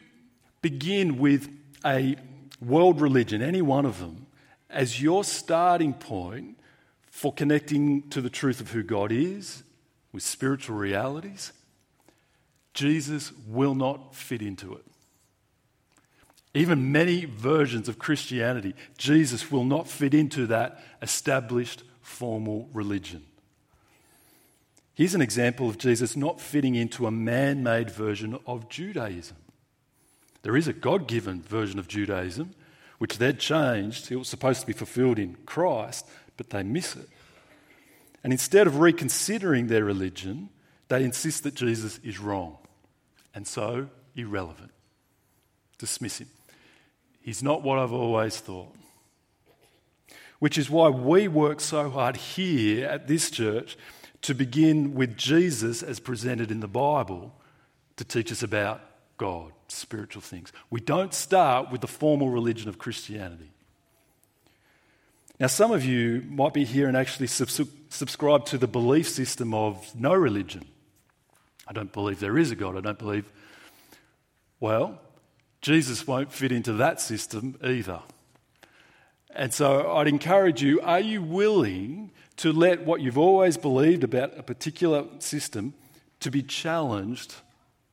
begin 0.62 1.18
with 1.18 1.48
a 1.84 2.16
world 2.60 3.00
religion, 3.00 3.42
any 3.42 3.62
one 3.62 3.84
of 3.86 4.00
them, 4.00 4.23
as 4.74 5.00
your 5.00 5.24
starting 5.24 5.94
point 5.94 6.58
for 7.06 7.32
connecting 7.32 8.08
to 8.10 8.20
the 8.20 8.28
truth 8.28 8.60
of 8.60 8.72
who 8.72 8.82
God 8.82 9.12
is 9.12 9.62
with 10.12 10.22
spiritual 10.22 10.76
realities, 10.76 11.52
Jesus 12.74 13.32
will 13.46 13.74
not 13.74 14.14
fit 14.14 14.42
into 14.42 14.74
it. 14.74 14.84
Even 16.54 16.92
many 16.92 17.24
versions 17.24 17.88
of 17.88 17.98
Christianity, 17.98 18.74
Jesus 18.98 19.50
will 19.50 19.64
not 19.64 19.88
fit 19.88 20.12
into 20.12 20.46
that 20.46 20.80
established 21.02 21.82
formal 22.00 22.68
religion. 22.72 23.24
Here's 24.94 25.14
an 25.14 25.22
example 25.22 25.68
of 25.68 25.78
Jesus 25.78 26.16
not 26.16 26.40
fitting 26.40 26.76
into 26.76 27.06
a 27.06 27.10
man 27.10 27.62
made 27.62 27.90
version 27.90 28.38
of 28.46 28.68
Judaism. 28.68 29.36
There 30.42 30.56
is 30.56 30.68
a 30.68 30.72
God 30.72 31.08
given 31.08 31.42
version 31.42 31.78
of 31.80 31.88
Judaism, 31.88 32.54
which 32.98 33.18
they'd 33.18 33.38
changed. 33.38 34.10
It 34.10 34.16
was 34.16 34.28
supposed 34.28 34.60
to 34.60 34.66
be 34.66 34.72
fulfilled 34.72 35.18
in 35.18 35.36
Christ, 35.46 36.06
but 36.36 36.50
they 36.50 36.62
miss 36.62 36.96
it. 36.96 37.08
And 38.22 38.32
instead 38.32 38.66
of 38.66 38.78
reconsidering 38.78 39.66
their 39.66 39.84
religion, 39.84 40.48
they 40.88 41.04
insist 41.04 41.42
that 41.42 41.54
Jesus 41.54 41.98
is 42.02 42.18
wrong 42.18 42.56
and 43.34 43.46
so 43.46 43.88
irrelevant. 44.14 44.70
Dismiss 45.78 46.18
him. 46.18 46.28
He's 47.20 47.42
not 47.42 47.62
what 47.62 47.78
I've 47.78 47.92
always 47.92 48.38
thought. 48.38 48.74
Which 50.38 50.58
is 50.58 50.70
why 50.70 50.88
we 50.88 51.28
work 51.28 51.60
so 51.60 51.90
hard 51.90 52.16
here 52.16 52.86
at 52.86 53.08
this 53.08 53.30
church 53.30 53.76
to 54.22 54.34
begin 54.34 54.94
with 54.94 55.16
Jesus 55.16 55.82
as 55.82 56.00
presented 56.00 56.50
in 56.50 56.60
the 56.60 56.68
Bible 56.68 57.34
to 57.96 58.04
teach 58.04 58.32
us 58.32 58.42
about 58.42 58.80
God, 59.16 59.52
spiritual 59.68 60.22
things. 60.22 60.52
We 60.70 60.80
don't 60.80 61.14
start 61.14 61.70
with 61.70 61.80
the 61.80 61.86
formal 61.86 62.30
religion 62.30 62.68
of 62.68 62.78
Christianity. 62.78 63.50
Now, 65.40 65.48
some 65.48 65.72
of 65.72 65.84
you 65.84 66.22
might 66.28 66.54
be 66.54 66.64
here 66.64 66.86
and 66.86 66.96
actually 66.96 67.26
sub- 67.26 67.68
subscribe 67.88 68.46
to 68.46 68.58
the 68.58 68.68
belief 68.68 69.08
system 69.08 69.52
of 69.52 69.94
no 69.94 70.14
religion. 70.14 70.64
I 71.66 71.72
don't 71.72 71.92
believe 71.92 72.20
there 72.20 72.38
is 72.38 72.50
a 72.50 72.56
God. 72.56 72.76
I 72.76 72.80
don't 72.80 72.98
believe. 72.98 73.30
Well, 74.60 75.00
Jesus 75.60 76.06
won't 76.06 76.32
fit 76.32 76.52
into 76.52 76.74
that 76.74 77.00
system 77.00 77.56
either. 77.64 78.00
And 79.34 79.52
so 79.52 79.96
I'd 79.96 80.06
encourage 80.06 80.62
you 80.62 80.80
are 80.82 81.00
you 81.00 81.22
willing 81.22 82.12
to 82.36 82.52
let 82.52 82.84
what 82.84 83.00
you've 83.00 83.18
always 83.18 83.56
believed 83.56 84.04
about 84.04 84.38
a 84.38 84.42
particular 84.42 85.04
system 85.18 85.74
to 86.20 86.30
be 86.30 86.42
challenged 86.42 87.34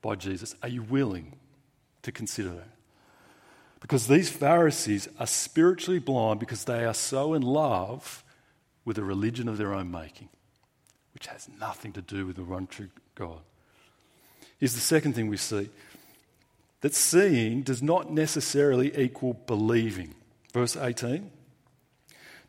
by 0.01 0.15
Jesus. 0.15 0.55
Are 0.61 0.69
you 0.69 0.83
willing 0.83 1.37
to 2.03 2.11
consider 2.11 2.49
that? 2.49 2.69
Because 3.79 4.07
these 4.07 4.29
Pharisees 4.29 5.07
are 5.19 5.27
spiritually 5.27 5.99
blind 5.99 6.39
because 6.39 6.65
they 6.65 6.85
are 6.85 6.93
so 6.93 7.33
in 7.33 7.41
love 7.41 8.23
with 8.85 8.97
a 8.97 9.03
religion 9.03 9.47
of 9.47 9.57
their 9.57 9.73
own 9.73 9.89
making, 9.89 10.29
which 11.13 11.27
has 11.27 11.49
nothing 11.59 11.91
to 11.93 12.01
do 12.01 12.25
with 12.25 12.35
the 12.35 12.43
one 12.43 12.67
true 12.67 12.89
God. 13.15 13.39
is 14.59 14.75
the 14.75 14.79
second 14.79 15.13
thing 15.13 15.27
we 15.27 15.37
see 15.37 15.69
that 16.81 16.95
seeing 16.95 17.61
does 17.61 17.81
not 17.81 18.11
necessarily 18.11 18.95
equal 18.97 19.33
believing. 19.33 20.15
Verse 20.53 20.75
18 20.75 21.31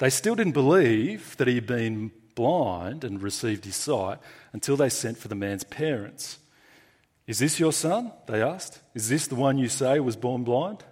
they 0.02 0.10
still 0.10 0.34
didn't 0.34 0.52
believe 0.52 1.36
that 1.36 1.46
he 1.46 1.54
had 1.54 1.66
been 1.68 2.10
blind 2.34 3.04
and 3.04 3.22
received 3.22 3.64
his 3.64 3.76
sight 3.76 4.18
until 4.52 4.76
they 4.76 4.88
sent 4.88 5.16
for 5.16 5.28
the 5.28 5.36
man's 5.36 5.62
parents. 5.62 6.38
Is 7.26 7.38
this 7.38 7.60
your 7.60 7.72
son? 7.72 8.12
They 8.26 8.42
asked. 8.42 8.80
Is 8.94 9.08
this 9.08 9.26
the 9.26 9.34
one 9.34 9.58
you 9.58 9.68
say 9.68 10.00
was 10.00 10.16
born 10.16 10.44
blind? 10.44 10.82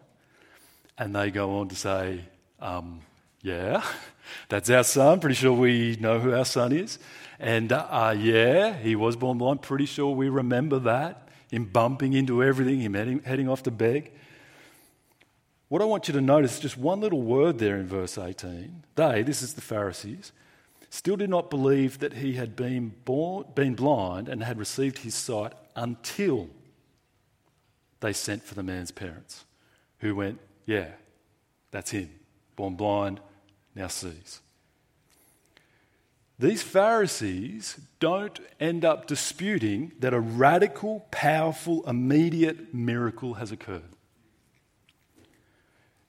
And 0.96 1.14
they 1.14 1.30
go 1.30 1.58
on 1.58 1.68
to 1.68 1.76
say, 1.76 2.20
um, 2.60 3.00
Yeah, 3.42 3.82
that's 4.48 4.70
our 4.70 4.84
son. 4.84 5.20
Pretty 5.20 5.34
sure 5.34 5.52
we 5.52 5.96
know 6.00 6.18
who 6.20 6.34
our 6.34 6.44
son 6.44 6.72
is. 6.72 6.98
And 7.38 7.72
uh, 7.72 8.14
yeah, 8.16 8.74
he 8.74 8.94
was 8.94 9.16
born 9.16 9.38
blind. 9.38 9.62
Pretty 9.62 9.86
sure 9.86 10.14
we 10.14 10.28
remember 10.28 10.78
that. 10.80 11.28
Him 11.50 11.64
bumping 11.64 12.12
into 12.12 12.44
everything, 12.44 12.80
him 12.80 12.94
heading, 12.94 13.22
heading 13.24 13.48
off 13.48 13.64
to 13.64 13.70
beg. 13.70 14.12
What 15.68 15.82
I 15.82 15.84
want 15.84 16.08
you 16.08 16.14
to 16.14 16.20
notice 16.20 16.54
is 16.54 16.60
just 16.60 16.76
one 16.76 17.00
little 17.00 17.22
word 17.22 17.58
there 17.58 17.76
in 17.76 17.86
verse 17.86 18.18
18. 18.18 18.82
They, 18.94 19.22
this 19.22 19.40
is 19.40 19.54
the 19.54 19.60
Pharisees, 19.60 20.32
still 20.90 21.16
did 21.16 21.30
not 21.30 21.48
believe 21.48 22.00
that 22.00 22.14
he 22.14 22.34
had 22.34 22.56
been, 22.56 22.92
born, 23.04 23.46
been 23.54 23.74
blind 23.74 24.28
and 24.28 24.42
had 24.42 24.58
received 24.58 24.98
his 24.98 25.14
sight 25.14 25.52
until 25.76 26.50
they 28.00 28.12
sent 28.12 28.42
for 28.42 28.54
the 28.54 28.62
man's 28.62 28.90
parents, 28.90 29.44
who 29.98 30.14
went, 30.16 30.40
Yeah, 30.66 30.88
that's 31.70 31.92
him, 31.92 32.10
born 32.56 32.74
blind, 32.74 33.20
now 33.74 33.86
sees. 33.86 34.40
These 36.38 36.62
Pharisees 36.62 37.78
don't 38.00 38.40
end 38.58 38.84
up 38.84 39.06
disputing 39.06 39.92
that 40.00 40.14
a 40.14 40.20
radical, 40.20 41.06
powerful, 41.10 41.86
immediate 41.88 42.72
miracle 42.72 43.34
has 43.34 43.52
occurred. 43.52 43.82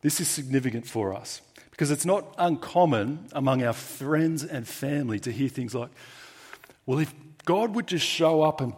This 0.01 0.21
is 0.21 0.29
significant 0.29 0.87
for 0.87 1.13
us 1.13 1.41
because 1.81 1.89
it's 1.89 2.05
not 2.05 2.35
uncommon 2.37 3.27
among 3.31 3.63
our 3.63 3.73
friends 3.73 4.43
and 4.43 4.67
family 4.67 5.19
to 5.19 5.31
hear 5.31 5.49
things 5.49 5.73
like, 5.73 5.89
well, 6.85 6.99
if 6.99 7.11
God 7.43 7.73
would 7.73 7.87
just 7.87 8.05
show 8.05 8.43
up 8.43 8.61
and 8.61 8.75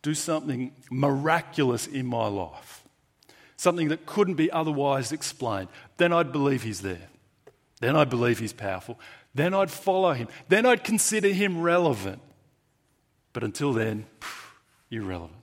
do 0.00 0.14
something 0.14 0.72
miraculous 0.90 1.86
in 1.86 2.06
my 2.06 2.28
life, 2.28 2.88
something 3.58 3.88
that 3.88 4.06
couldn't 4.06 4.36
be 4.36 4.50
otherwise 4.50 5.12
explained, 5.12 5.68
then 5.98 6.14
I'd 6.14 6.32
believe 6.32 6.62
He's 6.62 6.80
there. 6.80 7.10
Then 7.80 7.94
I'd 7.94 8.08
believe 8.08 8.38
He's 8.38 8.54
powerful. 8.54 8.98
Then 9.34 9.52
I'd 9.52 9.70
follow 9.70 10.14
Him. 10.14 10.28
Then 10.48 10.64
I'd 10.64 10.84
consider 10.84 11.28
Him 11.28 11.60
relevant. 11.60 12.22
But 13.34 13.44
until 13.44 13.74
then, 13.74 14.06
irrelevant. 14.90 15.42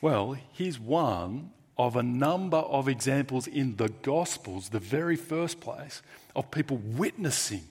Well, 0.00 0.36
here's 0.54 0.80
one 0.80 1.52
of 1.78 1.94
a 1.94 2.02
number 2.02 2.56
of 2.56 2.88
examples 2.88 3.46
in 3.46 3.76
the 3.76 3.88
Gospels, 4.02 4.70
the 4.70 4.80
very 4.80 5.16
first 5.16 5.60
place, 5.60 6.02
of 6.34 6.50
people 6.50 6.78
witnessing 6.78 7.68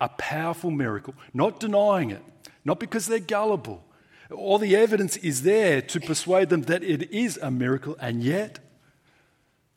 a 0.00 0.08
powerful 0.08 0.70
miracle, 0.70 1.14
not 1.32 1.60
denying 1.60 2.10
it, 2.10 2.22
not 2.64 2.78
because 2.78 3.06
they're 3.06 3.18
gullible. 3.18 3.84
All 4.30 4.58
the 4.58 4.76
evidence 4.76 5.16
is 5.18 5.42
there 5.42 5.82
to 5.82 6.00
persuade 6.00 6.50
them 6.50 6.62
that 6.62 6.82
it 6.82 7.10
is 7.10 7.38
a 7.38 7.50
miracle, 7.50 7.96
and 8.00 8.22
yet 8.22 8.58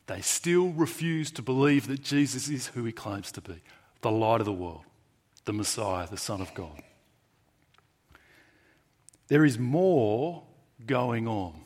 they 0.08 0.22
still 0.22 0.70
refuse 0.70 1.32
to 1.32 1.41
believe 1.41 1.88
that 1.88 2.03
Jesus 2.03 2.50
is 2.50 2.67
who 2.67 2.84
he 2.84 2.91
claims 2.91 3.32
to 3.32 3.41
be 3.41 3.62
the 4.01 4.12
light 4.12 4.41
of 4.41 4.46
the 4.46 4.53
world, 4.53 4.84
the 5.46 5.53
Messiah, 5.53 6.08
the 6.08 6.17
Son 6.17 6.41
of 6.41 6.53
God. 6.53 6.82
There 9.29 9.46
is 9.46 9.58
more 9.58 10.43
going 10.86 11.27
on. 11.27 11.62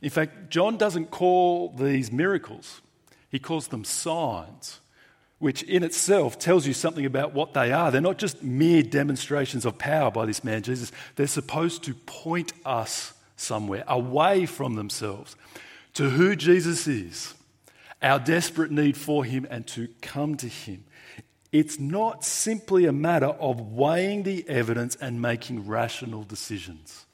In 0.00 0.10
fact, 0.10 0.50
John 0.50 0.76
doesn't 0.76 1.10
call 1.10 1.70
these 1.70 2.12
miracles, 2.12 2.80
he 3.30 3.38
calls 3.38 3.68
them 3.68 3.84
signs, 3.84 4.80
which 5.38 5.62
in 5.62 5.82
itself 5.82 6.38
tells 6.38 6.66
you 6.66 6.72
something 6.72 7.04
about 7.04 7.34
what 7.34 7.52
they 7.54 7.72
are. 7.72 7.90
They're 7.90 8.00
not 8.00 8.18
just 8.18 8.42
mere 8.42 8.82
demonstrations 8.82 9.64
of 9.64 9.78
power 9.78 10.10
by 10.10 10.26
this 10.26 10.42
man 10.42 10.62
Jesus, 10.62 10.92
they're 11.16 11.26
supposed 11.26 11.84
to 11.84 11.94
point 11.94 12.52
us 12.64 13.12
somewhere, 13.36 13.84
away 13.86 14.46
from 14.46 14.74
themselves, 14.74 15.36
to 15.94 16.10
who 16.10 16.36
Jesus 16.36 16.86
is, 16.86 17.34
our 18.02 18.18
desperate 18.18 18.70
need 18.70 18.96
for 18.96 19.24
him, 19.24 19.46
and 19.50 19.66
to 19.68 19.88
come 20.00 20.36
to 20.36 20.48
him. 20.48 20.84
It's 21.50 21.78
not 21.78 22.24
simply 22.24 22.84
a 22.84 22.92
matter 22.92 23.26
of 23.26 23.60
weighing 23.60 24.22
the 24.22 24.48
evidence 24.48 24.96
and 24.96 25.22
making 25.22 25.66
rational 25.66 26.22
decisions 26.22 27.06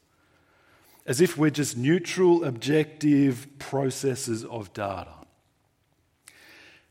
as 1.07 1.21
if 1.21 1.37
we're 1.37 1.51
just 1.51 1.77
neutral, 1.77 2.45
objective 2.45 3.47
processes 3.59 4.45
of 4.45 4.73
data. 4.73 5.13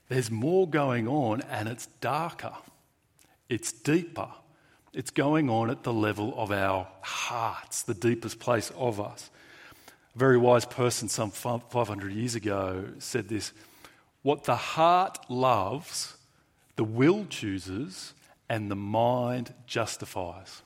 There's 0.10 0.30
more 0.30 0.68
going 0.68 1.08
on, 1.08 1.42
and 1.42 1.68
it's 1.68 1.88
darker, 2.00 2.54
it's 3.50 3.72
deeper. 3.72 4.30
It's 4.94 5.10
going 5.10 5.50
on 5.50 5.72
at 5.72 5.82
the 5.82 5.94
level 5.94 6.36
of 6.38 6.52
our 6.52 6.88
hearts, 7.02 7.82
the 7.82 7.96
deepest 7.96 8.40
place 8.40 8.72
of 8.78 9.02
us. 9.02 9.32
A 10.16 10.20
very 10.20 10.38
wise 10.38 10.66
person 10.66 11.10
some 11.10 11.32
500 11.32 12.14
years 12.14 12.36
ago 12.36 12.86
said 13.00 13.28
this 13.28 13.54
What 14.22 14.44
the 14.44 14.56
heart 14.56 15.18
loves, 15.30 16.16
the 16.76 16.84
will 16.84 17.26
chooses, 17.26 18.14
and 18.48 18.70
the 18.70 18.76
mind 18.76 19.56
justifies 19.66 20.62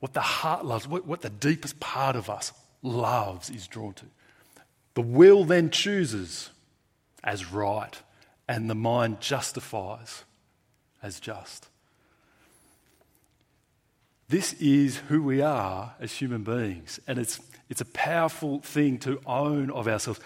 what 0.00 0.12
the 0.12 0.20
heart 0.20 0.64
loves, 0.64 0.86
what, 0.86 1.06
what 1.06 1.22
the 1.22 1.30
deepest 1.30 1.80
part 1.80 2.16
of 2.16 2.28
us 2.28 2.52
loves, 2.82 3.50
is 3.50 3.66
drawn 3.66 3.94
to. 3.94 4.04
The 4.94 5.02
will 5.02 5.44
then 5.44 5.70
chooses 5.70 6.50
as 7.22 7.50
right, 7.50 7.98
and 8.48 8.68
the 8.68 8.74
mind 8.74 9.20
justifies 9.20 10.24
as 11.02 11.20
just. 11.20 11.68
This 14.28 14.54
is 14.54 14.98
who 15.08 15.22
we 15.22 15.42
are 15.42 15.94
as 16.00 16.12
human 16.12 16.44
beings, 16.44 17.00
and 17.06 17.18
it's, 17.18 17.40
it's 17.68 17.80
a 17.80 17.86
powerful 17.86 18.60
thing 18.60 18.98
to 19.00 19.20
own 19.26 19.70
of 19.70 19.88
ourselves. 19.88 20.20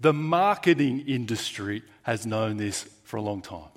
The 0.00 0.12
marketing 0.12 1.04
industry 1.06 1.82
has 2.02 2.26
known 2.26 2.56
this 2.56 2.82
for 3.04 3.16
a 3.16 3.22
long 3.22 3.40
time. 3.42 3.68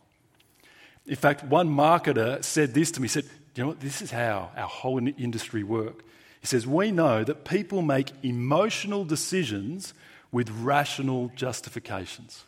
In 1.06 1.16
fact, 1.16 1.44
one 1.44 1.70
marketer 1.70 2.44
said 2.44 2.74
this 2.74 2.90
to 2.92 3.02
me, 3.02 3.08
said, 3.08 3.26
you 3.56 3.64
know 3.64 3.70
what? 3.70 3.80
This 3.80 4.02
is 4.02 4.12
how 4.12 4.52
our 4.56 4.68
whole 4.68 5.00
industry 5.18 5.64
work. 5.64 6.04
He 6.42 6.48
says, 6.48 6.68
We 6.68 6.92
know 6.92 7.24
that 7.24 7.46
people 7.46 7.82
make 7.82 8.12
emotional 8.24 9.06
decisions 9.06 9.94
with 10.32 10.50
rational 10.50 11.32
justifications. 11.36 12.44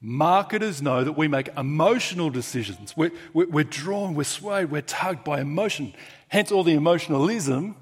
Marketers 0.00 0.80
know 0.80 1.02
that 1.02 1.12
we 1.12 1.26
make 1.26 1.48
emotional 1.56 2.30
decisions. 2.30 2.96
We're, 2.96 3.10
we're, 3.32 3.64
drawn, 3.64 4.14
we're 4.14 4.24
swayed, 4.24 4.70
we're 4.70 4.82
tugged 4.82 5.24
by 5.24 5.40
emotion. 5.40 5.94
Hence, 6.28 6.52
all 6.52 6.62
the 6.62 6.74
emotionalism 6.74 7.74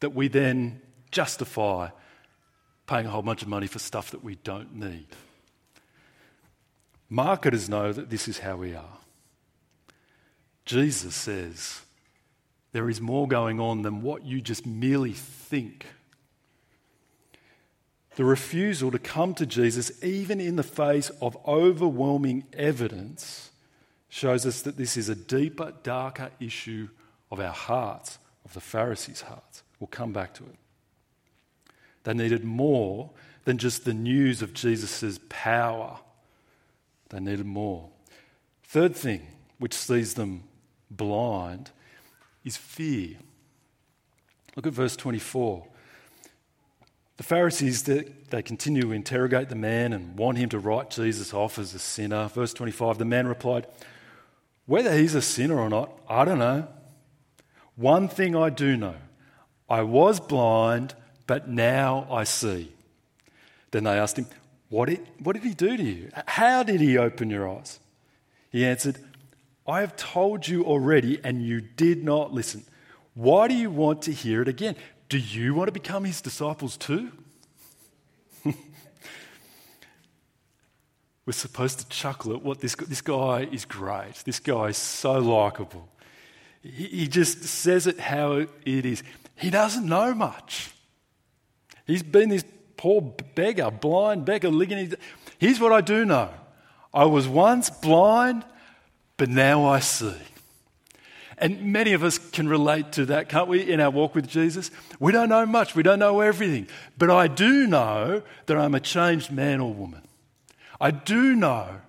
that 0.00 0.10
we 0.10 0.28
then 0.28 0.80
justify 1.10 1.90
paying 2.86 3.06
a 3.06 3.10
whole 3.10 3.22
bunch 3.22 3.42
of 3.42 3.48
money 3.48 3.66
for 3.66 3.78
stuff 3.78 4.10
that 4.10 4.24
we 4.24 4.34
don't 4.36 4.74
need. 4.74 5.06
Marketers 7.08 7.68
know 7.68 7.92
that 7.92 8.10
this 8.10 8.26
is 8.26 8.38
how 8.38 8.56
we 8.56 8.74
are. 8.74 8.98
Jesus 10.64 11.14
says 11.14 11.82
there 12.72 12.88
is 12.88 13.00
more 13.00 13.28
going 13.28 13.60
on 13.60 13.82
than 13.82 14.02
what 14.02 14.24
you 14.24 14.40
just 14.40 14.66
merely 14.66 15.12
think. 15.12 15.86
The 18.16 18.24
refusal 18.24 18.90
to 18.90 18.98
come 18.98 19.34
to 19.34 19.46
Jesus, 19.46 20.02
even 20.02 20.40
in 20.40 20.56
the 20.56 20.62
face 20.62 21.10
of 21.20 21.36
overwhelming 21.46 22.44
evidence, 22.52 23.50
shows 24.08 24.44
us 24.44 24.62
that 24.62 24.76
this 24.76 24.96
is 24.96 25.08
a 25.08 25.14
deeper, 25.14 25.72
darker 25.82 26.30
issue 26.38 26.88
of 27.30 27.40
our 27.40 27.52
hearts, 27.52 28.18
of 28.44 28.52
the 28.52 28.60
Pharisees' 28.60 29.22
hearts. 29.22 29.62
We'll 29.80 29.88
come 29.88 30.12
back 30.12 30.34
to 30.34 30.44
it. 30.44 30.56
They 32.04 32.12
needed 32.12 32.44
more 32.44 33.10
than 33.44 33.58
just 33.58 33.84
the 33.84 33.94
news 33.94 34.42
of 34.42 34.52
Jesus' 34.52 35.18
power, 35.28 35.98
they 37.08 37.20
needed 37.20 37.46
more. 37.46 37.88
Third 38.64 38.94
thing, 38.94 39.26
which 39.58 39.74
sees 39.74 40.14
them 40.14 40.44
blind 40.96 41.70
is 42.44 42.56
fear. 42.56 43.16
Look 44.56 44.66
at 44.66 44.72
verse 44.72 44.96
24. 44.96 45.66
The 47.16 47.22
Pharisees, 47.22 47.82
they, 47.84 48.04
they 48.30 48.42
continue 48.42 48.82
to 48.82 48.92
interrogate 48.92 49.48
the 49.48 49.54
man 49.54 49.92
and 49.92 50.18
want 50.18 50.38
him 50.38 50.48
to 50.50 50.58
write 50.58 50.90
Jesus 50.90 51.32
off 51.32 51.58
as 51.58 51.74
a 51.74 51.78
sinner. 51.78 52.28
Verse 52.28 52.52
25 52.52 52.98
the 52.98 53.04
man 53.04 53.26
replied, 53.26 53.66
Whether 54.66 54.96
he's 54.96 55.14
a 55.14 55.22
sinner 55.22 55.58
or 55.58 55.68
not, 55.68 55.92
I 56.08 56.24
don't 56.24 56.38
know. 56.38 56.68
One 57.76 58.08
thing 58.08 58.36
I 58.36 58.50
do 58.50 58.76
know 58.76 58.96
I 59.68 59.82
was 59.82 60.20
blind, 60.20 60.94
but 61.26 61.48
now 61.48 62.06
I 62.10 62.24
see. 62.24 62.72
Then 63.70 63.84
they 63.84 63.98
asked 63.98 64.18
him, 64.18 64.26
what 64.72 64.88
did, 64.88 65.06
what 65.18 65.34
did 65.34 65.42
he 65.42 65.52
do 65.52 65.76
to 65.76 65.82
you? 65.82 66.10
How 66.26 66.62
did 66.62 66.80
he 66.80 66.96
open 66.96 67.28
your 67.28 67.46
eyes? 67.46 67.78
He 68.50 68.64
answered, 68.64 68.96
I 69.66 69.80
have 69.80 69.96
told 69.96 70.48
you 70.48 70.64
already, 70.64 71.20
and 71.22 71.42
you 71.42 71.60
did 71.60 72.02
not 72.02 72.32
listen. 72.32 72.64
Why 73.14 73.48
do 73.48 73.54
you 73.54 73.70
want 73.70 74.02
to 74.02 74.12
hear 74.12 74.42
it 74.42 74.48
again? 74.48 74.76
Do 75.08 75.18
you 75.18 75.54
want 75.54 75.68
to 75.68 75.72
become 75.72 76.04
his 76.04 76.20
disciples 76.20 76.76
too? 76.76 77.12
We're 78.44 78.54
supposed 81.32 81.78
to 81.80 81.88
chuckle 81.88 82.32
at 82.32 82.42
what 82.42 82.60
this, 82.60 82.74
this 82.74 83.02
guy 83.02 83.48
is 83.52 83.64
great. 83.64 84.22
This 84.24 84.40
guy 84.40 84.68
is 84.68 84.76
so 84.76 85.12
likable. 85.18 85.88
He, 86.62 86.86
he 86.86 87.08
just 87.08 87.44
says 87.44 87.86
it 87.86 88.00
how 88.00 88.46
it 88.64 88.86
is. 88.86 89.02
He 89.36 89.50
doesn't 89.50 89.86
know 89.86 90.14
much. 90.14 90.70
He's 91.86 92.02
been 92.02 92.28
this 92.30 92.44
poor 92.76 93.00
beggar, 93.34 93.70
blind 93.70 94.24
beggar, 94.24 94.50
living. 94.50 94.94
Here's 95.38 95.60
what 95.60 95.72
I 95.72 95.80
do 95.80 96.04
know 96.04 96.30
I 96.92 97.04
was 97.04 97.28
once 97.28 97.70
blind, 97.70 98.44
but 99.16 99.28
now 99.28 99.64
I 99.64 99.80
see. 99.80 100.16
And 101.38 101.72
many 101.72 101.92
of 101.92 102.04
us 102.04 102.18
can 102.18 102.48
relate 102.48 102.92
to 102.92 103.06
that, 103.06 103.28
can't 103.28 103.48
we, 103.48 103.68
in 103.68 103.80
our 103.80 103.90
walk 103.90 104.14
with 104.14 104.28
Jesus? 104.28 104.70
We 105.00 105.10
don't 105.10 105.28
know 105.28 105.44
much, 105.44 105.74
we 105.74 105.82
don't 105.82 105.98
know 105.98 106.20
everything, 106.20 106.68
but 106.96 107.10
I 107.10 107.26
do 107.26 107.66
know 107.66 108.22
that 108.46 108.56
I'm 108.56 108.74
a 108.74 108.80
changed 108.80 109.32
man 109.32 109.60
or 109.60 109.72
woman. 109.72 110.02
I 110.80 110.90
do 110.90 111.34
know 111.34 111.80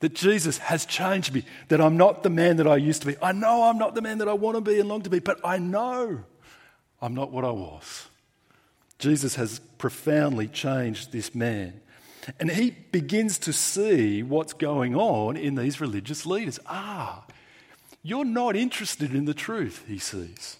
that 0.00 0.14
Jesus 0.14 0.58
has 0.58 0.84
changed 0.84 1.32
me, 1.32 1.44
that 1.68 1.80
I'm 1.80 1.96
not 1.96 2.22
the 2.22 2.30
man 2.30 2.56
that 2.56 2.66
I 2.66 2.76
used 2.76 3.02
to 3.02 3.06
be. 3.06 3.16
I 3.22 3.32
know 3.32 3.64
I'm 3.64 3.78
not 3.78 3.94
the 3.94 4.02
man 4.02 4.18
that 4.18 4.28
I 4.28 4.32
want 4.32 4.56
to 4.56 4.60
be 4.60 4.80
and 4.80 4.88
long 4.88 5.02
to 5.02 5.10
be, 5.10 5.20
but 5.20 5.38
I 5.44 5.58
know 5.58 6.24
I'm 7.00 7.14
not 7.14 7.30
what 7.30 7.44
I 7.44 7.50
was. 7.50 8.08
Jesus 8.98 9.34
has 9.36 9.58
profoundly 9.78 10.48
changed 10.48 11.12
this 11.12 11.34
man. 11.34 11.80
And 12.38 12.50
he 12.50 12.70
begins 12.70 13.38
to 13.40 13.52
see 13.52 14.22
what's 14.22 14.52
going 14.52 14.94
on 14.94 15.36
in 15.36 15.54
these 15.54 15.80
religious 15.80 16.24
leaders. 16.24 16.60
Ah, 16.66 17.24
you're 18.02 18.24
not 18.24 18.56
interested 18.56 19.14
in 19.14 19.24
the 19.24 19.34
truth, 19.34 19.84
he 19.86 19.98
sees. 19.98 20.58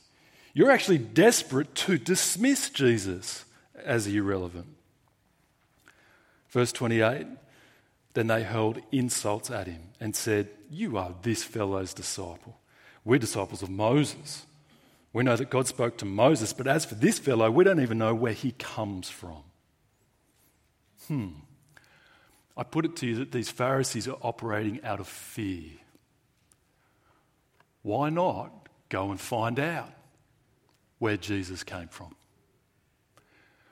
You're 0.55 0.71
actually 0.71 0.99
desperate 0.99 1.75
to 1.77 1.99
dismiss 1.99 2.69
Jesus 2.71 3.45
as 3.85 4.07
irrelevant. 4.07 4.67
Verse 6.51 6.73
28 6.73 7.27
then 8.15 8.27
they 8.27 8.43
hurled 8.43 8.81
insults 8.91 9.51
at 9.51 9.67
him 9.67 9.83
and 10.01 10.15
said, 10.15 10.49
You 10.71 10.97
are 10.99 11.15
this 11.23 11.43
fellow's 11.45 11.95
disciple. 11.95 12.59
We're 13.05 13.19
disciples 13.19 13.63
of 13.63 13.71
Moses. 13.71 14.47
We 15.13 15.23
know 15.23 15.37
that 15.37 15.51
God 15.51 15.67
spoke 15.67 15.99
to 15.99 16.05
Moses, 16.05 16.53
but 16.53 16.67
as 16.67 16.85
for 16.85 16.95
this 16.95 17.19
fellow, 17.19 17.51
we 17.51 17.65
don't 17.65 17.81
even 17.81 17.99
know 17.99 18.15
where 18.15 18.33
he 18.33 18.53
comes 18.53 19.09
from. 19.09 19.43
Hmm. 21.09 21.29
I 22.57 22.65
put 22.65 22.85
it 22.85 22.97
to 22.97 23.07
you 23.07 23.17
that 23.17 23.33
these 23.33 23.51
Pharisees 23.51 24.09
are 24.09 24.19
operating 24.21 24.85
out 24.85 25.01
of 25.01 25.09
fear. 25.09 25.71
Why 27.83 28.11
not 28.11 28.69
go 28.89 29.11
and 29.11 29.21
find 29.21 29.59
out 29.59 29.91
where 30.99 31.17
Jesus 31.17 31.65
came 31.65 31.89
from? 31.89 32.15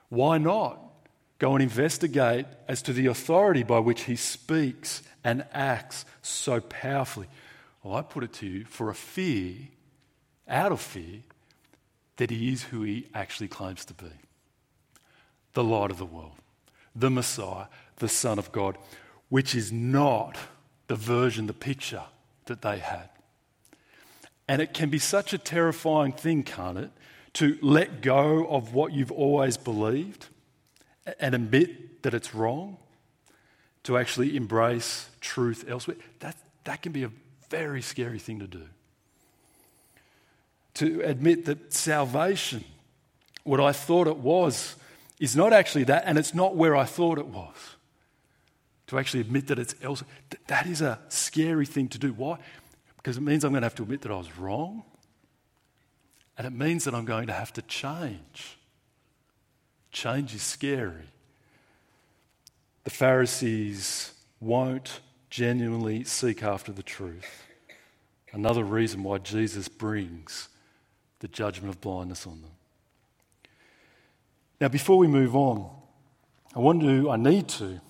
Why 0.09 0.39
not 0.39 0.91
Go 1.41 1.55
and 1.55 1.63
investigate 1.63 2.45
as 2.69 2.83
to 2.83 2.93
the 2.93 3.07
authority 3.07 3.63
by 3.63 3.79
which 3.79 4.03
he 4.03 4.15
speaks 4.15 5.03
and 5.25 5.47
acts 5.53 6.05
so 6.21 6.61
powerfully. 6.61 7.29
Well, 7.83 7.97
I 7.97 8.03
put 8.03 8.25
it 8.25 8.35
to 8.35 8.47
you 8.47 8.65
for 8.67 8.91
a 8.91 8.95
fear, 8.95 9.55
out 10.47 10.71
of 10.71 10.83
fear, 10.83 11.23
that 12.19 12.31
he 12.31 12.53
is 12.53 12.65
who 12.65 12.83
he 12.83 13.07
actually 13.15 13.49
claims 13.49 13.87
to 13.87 13.95
be 13.95 14.13
the 15.55 15.65
light 15.65 15.91
of 15.91 15.97
the 15.97 16.07
world, 16.07 16.37
the 16.95 17.11
Messiah, 17.11 17.67
the 17.97 18.09
Son 18.09 18.39
of 18.39 18.53
God, 18.53 18.77
which 19.29 19.55
is 19.55 19.71
not 19.71 20.37
the 20.87 20.97
version, 20.97 21.47
the 21.47 21.53
picture 21.53 22.03
that 22.47 22.63
they 22.63 22.79
had. 22.79 23.09
And 24.49 24.61
it 24.61 24.75
can 24.75 24.91
be 24.91 24.99
such 24.99 25.33
a 25.33 25.39
terrifying 25.39 26.13
thing, 26.13 26.43
can't 26.43 26.79
it, 26.79 26.91
to 27.35 27.57
let 27.63 28.03
go 28.03 28.47
of 28.47 28.75
what 28.75 28.93
you've 28.93 29.13
always 29.13 29.57
believed 29.57 30.27
and 31.21 31.35
admit 31.35 32.03
that 32.03 32.15
it's 32.15 32.35
wrong, 32.35 32.77
to 33.85 33.97
actually 33.97 34.37
embrace 34.37 35.09
truth 35.21 35.65
elsewhere, 35.69 35.97
that, 36.19 36.37
that 36.65 36.83
can 36.83 36.93
be 36.93 37.05
a 37.05 37.11
very 37.49 37.83
scary 37.83 38.19
thing 38.19 38.41
to 38.41 38.47
do. 38.47 38.67
To 40.75 41.01
admit 41.03 41.45
that 41.47 41.73
salvation, 41.73 42.65
what 43.45 43.61
I 43.61 43.73
thought 43.73 44.07
it 44.07 44.19
was, 44.19 44.77
is 45.21 45.37
not 45.37 45.53
actually 45.53 45.85
that, 45.85 46.03
and 46.07 46.19
it's 46.19 46.35
not 46.35 46.57
where 46.57 46.75
I 46.75 46.85
thought 46.85 47.19
it 47.19 47.27
was. 47.27 47.77
To 48.89 48.99
actually 48.99 49.21
admit 49.21 49.47
that 49.47 49.59
it's 49.61 49.77
elsewhere, 49.83 50.11
that 50.49 50.67
is 50.67 50.81
a 50.81 50.99
scary 51.09 51.67
thing 51.67 51.87
to 51.89 51.99
do. 51.99 52.13
Why? 52.13 52.39
Because 52.97 53.19
it 53.19 53.21
means 53.21 53.45
I'm 53.45 53.53
going 53.53 53.63
to 53.63 53.67
have 53.67 53.77
to 53.77 53.85
admit 53.85 54.01
that 54.01 54.11
I 54.11 54.17
was 54.17 54.37
wrong, 54.37 54.83
and 56.37 56.47
it 56.47 56.53
means 56.53 56.85
that 56.85 56.95
I'm 56.95 57.05
going 57.05 57.29
to 57.29 57.33
have 57.33 57.53
to 57.53 57.63
change. 57.63 58.59
Change 59.93 60.35
is 60.35 60.43
scary. 60.43 61.09
The 62.85 62.91
Pharisees 62.91 64.13
won't 64.41 65.01
genuinely 65.29 66.03
seek 66.03 66.43
after 66.43 66.73
the 66.73 66.83
truth. 66.83 67.45
Another 68.33 68.65
reason 68.65 69.03
why 69.03 69.19
Jesus 69.19 69.69
brings 69.69 70.49
the 71.19 71.29
judgment 71.29 71.75
of 71.75 71.81
blindness 71.81 72.27
on 72.27 72.41
them. 72.41 72.51
Now, 74.61 74.69
before 74.69 74.99
we 74.99 75.07
move 75.07 75.35
on, 75.35 75.71
I 76.55 76.59
want 76.59 76.83
to, 76.83 77.11
I 77.11 77.17
need 77.17 77.49
to 77.49 77.81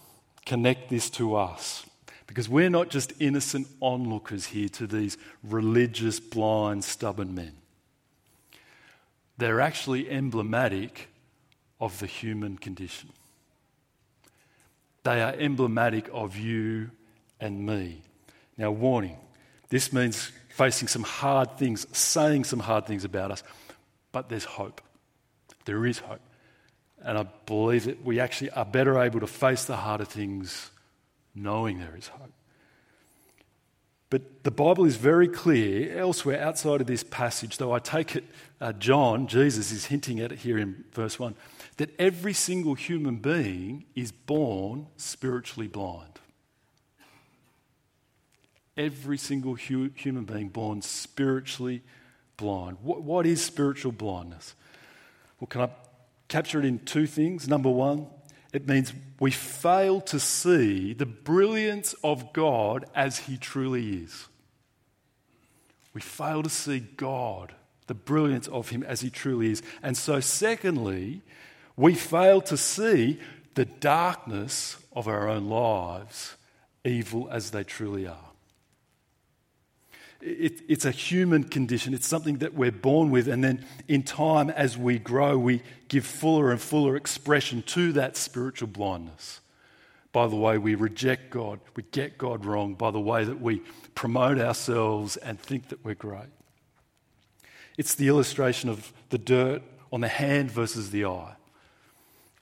connect 0.46 0.88
this 0.88 1.10
to 1.10 1.34
us 1.34 1.84
because 2.26 2.48
we're 2.48 2.70
not 2.70 2.90
just 2.90 3.12
innocent 3.18 3.66
onlookers 3.80 4.46
here 4.46 4.68
to 4.68 4.86
these 4.86 5.18
religious, 5.42 6.20
blind, 6.20 6.84
stubborn 6.84 7.34
men. 7.34 7.52
They're 9.36 9.60
actually 9.60 10.08
emblematic 10.08 11.08
of 11.80 11.98
the 11.98 12.06
human 12.06 12.56
condition. 12.56 13.10
They 15.02 15.22
are 15.22 15.32
emblematic 15.32 16.08
of 16.12 16.36
you 16.36 16.90
and 17.40 17.66
me. 17.66 18.02
Now, 18.56 18.70
warning 18.70 19.16
this 19.70 19.92
means 19.92 20.30
facing 20.50 20.88
some 20.88 21.04
hard 21.04 21.56
things, 21.56 21.86
saying 21.96 22.44
some 22.44 22.60
hard 22.60 22.86
things 22.86 23.04
about 23.04 23.30
us, 23.30 23.42
but 24.12 24.28
there's 24.28 24.44
hope. 24.44 24.80
There 25.64 25.86
is 25.86 25.98
hope. 25.98 26.20
And 27.02 27.18
I 27.18 27.26
believe 27.46 27.84
that 27.84 28.04
we 28.04 28.20
actually 28.20 28.50
are 28.50 28.64
better 28.64 28.98
able 28.98 29.20
to 29.20 29.26
face 29.26 29.64
the 29.64 29.76
harder 29.76 30.04
things 30.04 30.70
knowing 31.34 31.78
there 31.78 31.96
is 31.96 32.08
hope. 32.08 32.32
But 34.10 34.42
the 34.42 34.50
Bible 34.50 34.84
is 34.84 34.96
very 34.96 35.28
clear 35.28 35.96
elsewhere 35.96 36.42
outside 36.42 36.80
of 36.80 36.88
this 36.88 37.04
passage, 37.04 37.58
though 37.58 37.72
I 37.72 37.78
take 37.78 38.16
it, 38.16 38.24
uh, 38.60 38.72
John, 38.72 39.28
Jesus, 39.28 39.70
is 39.70 39.86
hinting 39.86 40.18
at 40.18 40.32
it 40.32 40.40
here 40.40 40.58
in 40.58 40.84
verse 40.92 41.18
1 41.18 41.34
that 41.76 41.98
every 41.98 42.34
single 42.34 42.74
human 42.74 43.16
being 43.16 43.86
is 43.94 44.12
born 44.12 44.86
spiritually 44.98 45.68
blind. 45.68 46.18
Every 48.76 49.16
single 49.16 49.54
hu- 49.54 49.90
human 49.94 50.24
being 50.24 50.48
born 50.48 50.82
spiritually 50.82 51.82
blind. 52.36 52.78
What, 52.82 53.02
what 53.02 53.26
is 53.26 53.42
spiritual 53.42 53.92
blindness? 53.92 54.54
Well, 55.38 55.46
can 55.46 55.62
I 55.62 55.70
capture 56.30 56.58
it 56.60 56.64
in 56.64 56.78
two 56.78 57.06
things? 57.06 57.46
Number 57.46 57.68
one, 57.68 58.06
it 58.52 58.66
means 58.66 58.94
we 59.18 59.30
fail 59.30 60.00
to 60.02 60.18
see 60.18 60.94
the 60.94 61.06
brilliance 61.06 61.94
of 62.02 62.32
God 62.32 62.86
as 62.94 63.18
He 63.18 63.36
truly 63.36 63.98
is. 64.04 64.28
We 65.92 66.00
fail 66.00 66.42
to 66.42 66.48
see 66.48 66.80
God, 66.80 67.54
the 67.86 67.94
brilliance 67.94 68.48
of 68.48 68.70
Him 68.70 68.82
as 68.82 69.02
He 69.02 69.10
truly 69.10 69.50
is. 69.50 69.62
And 69.82 69.96
so, 69.96 70.20
secondly, 70.20 71.22
we 71.76 71.94
fail 71.94 72.40
to 72.42 72.56
see 72.56 73.18
the 73.54 73.64
darkness 73.64 74.76
of 74.92 75.08
our 75.08 75.28
own 75.28 75.48
lives, 75.48 76.36
evil 76.84 77.28
as 77.30 77.50
they 77.50 77.64
truly 77.64 78.06
are. 78.06 78.29
It, 80.20 80.60
it's 80.68 80.84
a 80.84 80.90
human 80.90 81.44
condition. 81.44 81.94
It's 81.94 82.06
something 82.06 82.38
that 82.38 82.54
we're 82.54 82.72
born 82.72 83.10
with, 83.10 83.28
and 83.28 83.42
then 83.42 83.64
in 83.88 84.02
time, 84.02 84.50
as 84.50 84.76
we 84.76 84.98
grow, 84.98 85.38
we 85.38 85.62
give 85.88 86.04
fuller 86.04 86.50
and 86.50 86.60
fuller 86.60 86.96
expression 86.96 87.62
to 87.68 87.92
that 87.92 88.16
spiritual 88.16 88.68
blindness. 88.68 89.40
By 90.12 90.26
the 90.26 90.36
way 90.36 90.58
we 90.58 90.74
reject 90.74 91.30
God, 91.30 91.60
we 91.76 91.84
get 91.84 92.18
God 92.18 92.44
wrong, 92.44 92.74
by 92.74 92.90
the 92.90 93.00
way 93.00 93.24
that 93.24 93.40
we 93.40 93.62
promote 93.94 94.38
ourselves 94.38 95.16
and 95.16 95.40
think 95.40 95.68
that 95.68 95.84
we're 95.84 95.94
great. 95.94 96.28
It's 97.78 97.94
the 97.94 98.08
illustration 98.08 98.68
of 98.68 98.92
the 99.10 99.18
dirt 99.18 99.62
on 99.92 100.00
the 100.00 100.08
hand 100.08 100.50
versus 100.50 100.90
the 100.90 101.06
eye. 101.06 101.34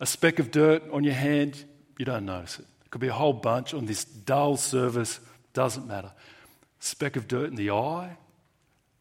A 0.00 0.06
speck 0.06 0.38
of 0.38 0.50
dirt 0.50 0.82
on 0.92 1.04
your 1.04 1.14
hand, 1.14 1.64
you 1.98 2.04
don't 2.04 2.24
notice 2.24 2.58
it. 2.58 2.66
It 2.84 2.90
could 2.90 3.00
be 3.00 3.08
a 3.08 3.12
whole 3.12 3.32
bunch 3.32 3.74
on 3.74 3.86
this 3.86 4.04
dull 4.04 4.56
surface, 4.56 5.20
doesn't 5.52 5.86
matter. 5.86 6.12
Speck 6.80 7.16
of 7.16 7.26
dirt 7.28 7.48
in 7.50 7.56
the 7.56 7.70
eye 7.70 8.16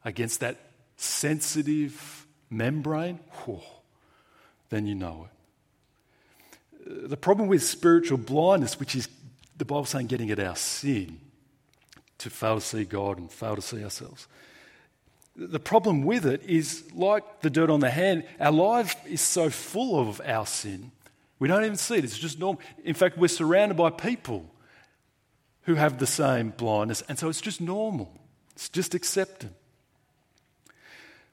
against 0.03 0.39
that 0.39 0.57
sensitive 0.95 2.25
membrane, 2.49 3.19
whew, 3.43 3.61
then 4.69 4.87
you 4.87 4.95
know 4.95 5.27
it. 6.85 7.09
The 7.09 7.17
problem 7.17 7.47
with 7.49 7.63
spiritual 7.63 8.17
blindness, 8.17 8.79
which 8.79 8.95
is 8.95 9.09
the 9.57 9.65
Bible 9.65 9.85
saying 9.85 10.07
getting 10.07 10.31
at 10.31 10.39
our 10.39 10.55
sin, 10.55 11.19
to 12.19 12.29
fail 12.29 12.55
to 12.55 12.61
see 12.61 12.83
God 12.83 13.19
and 13.19 13.31
fail 13.31 13.55
to 13.55 13.61
see 13.61 13.83
ourselves. 13.83 14.27
The 15.35 15.59
problem 15.59 16.03
with 16.03 16.25
it 16.25 16.41
is 16.43 16.83
like 16.95 17.41
the 17.41 17.49
dirt 17.49 17.69
on 17.69 17.79
the 17.79 17.91
hand, 17.91 18.23
our 18.39 18.51
life 18.51 18.95
is 19.05 19.21
so 19.21 19.49
full 19.51 19.99
of 19.99 20.19
our 20.25 20.45
sin, 20.47 20.91
we 21.39 21.47
don't 21.47 21.63
even 21.63 21.77
see 21.77 21.97
it. 21.97 22.03
It's 22.03 22.17
just 22.17 22.39
normal. 22.39 22.61
In 22.83 22.95
fact, 22.95 23.17
we're 23.17 23.27
surrounded 23.27 23.77
by 23.77 23.91
people 23.91 24.49
who 25.67 25.75
have 25.75 25.99
the 25.99 26.07
same 26.07 26.49
blindness, 26.51 27.03
and 27.09 27.19
so 27.19 27.27
it's 27.27 27.41
just 27.41 27.59
normal. 27.59 28.11
It's 28.53 28.69
just 28.69 28.95
accepted. 28.95 29.51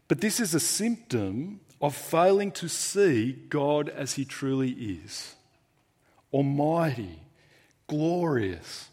But 0.08 0.20
this 0.20 0.40
is 0.40 0.54
a 0.54 0.60
symptom 0.60 1.60
of 1.80 1.94
failing 1.94 2.50
to 2.52 2.68
see 2.68 3.32
God 3.48 3.88
as 3.88 4.14
He 4.14 4.24
truly 4.24 4.72
is 4.72 5.36
Almighty, 6.32 7.20
glorious, 7.86 8.88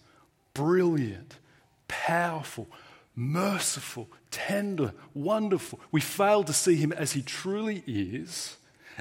brilliant, 0.54 1.38
powerful, 1.88 2.68
merciful, 3.16 4.08
tender, 4.30 4.94
wonderful. 5.16 5.80
We 5.92 6.02
fail 6.02 6.44
to 6.44 6.54
see 6.54 6.76
Him 6.76 6.92
as 6.92 7.14
He 7.14 7.24
truly 7.24 7.84
is, 7.88 8.58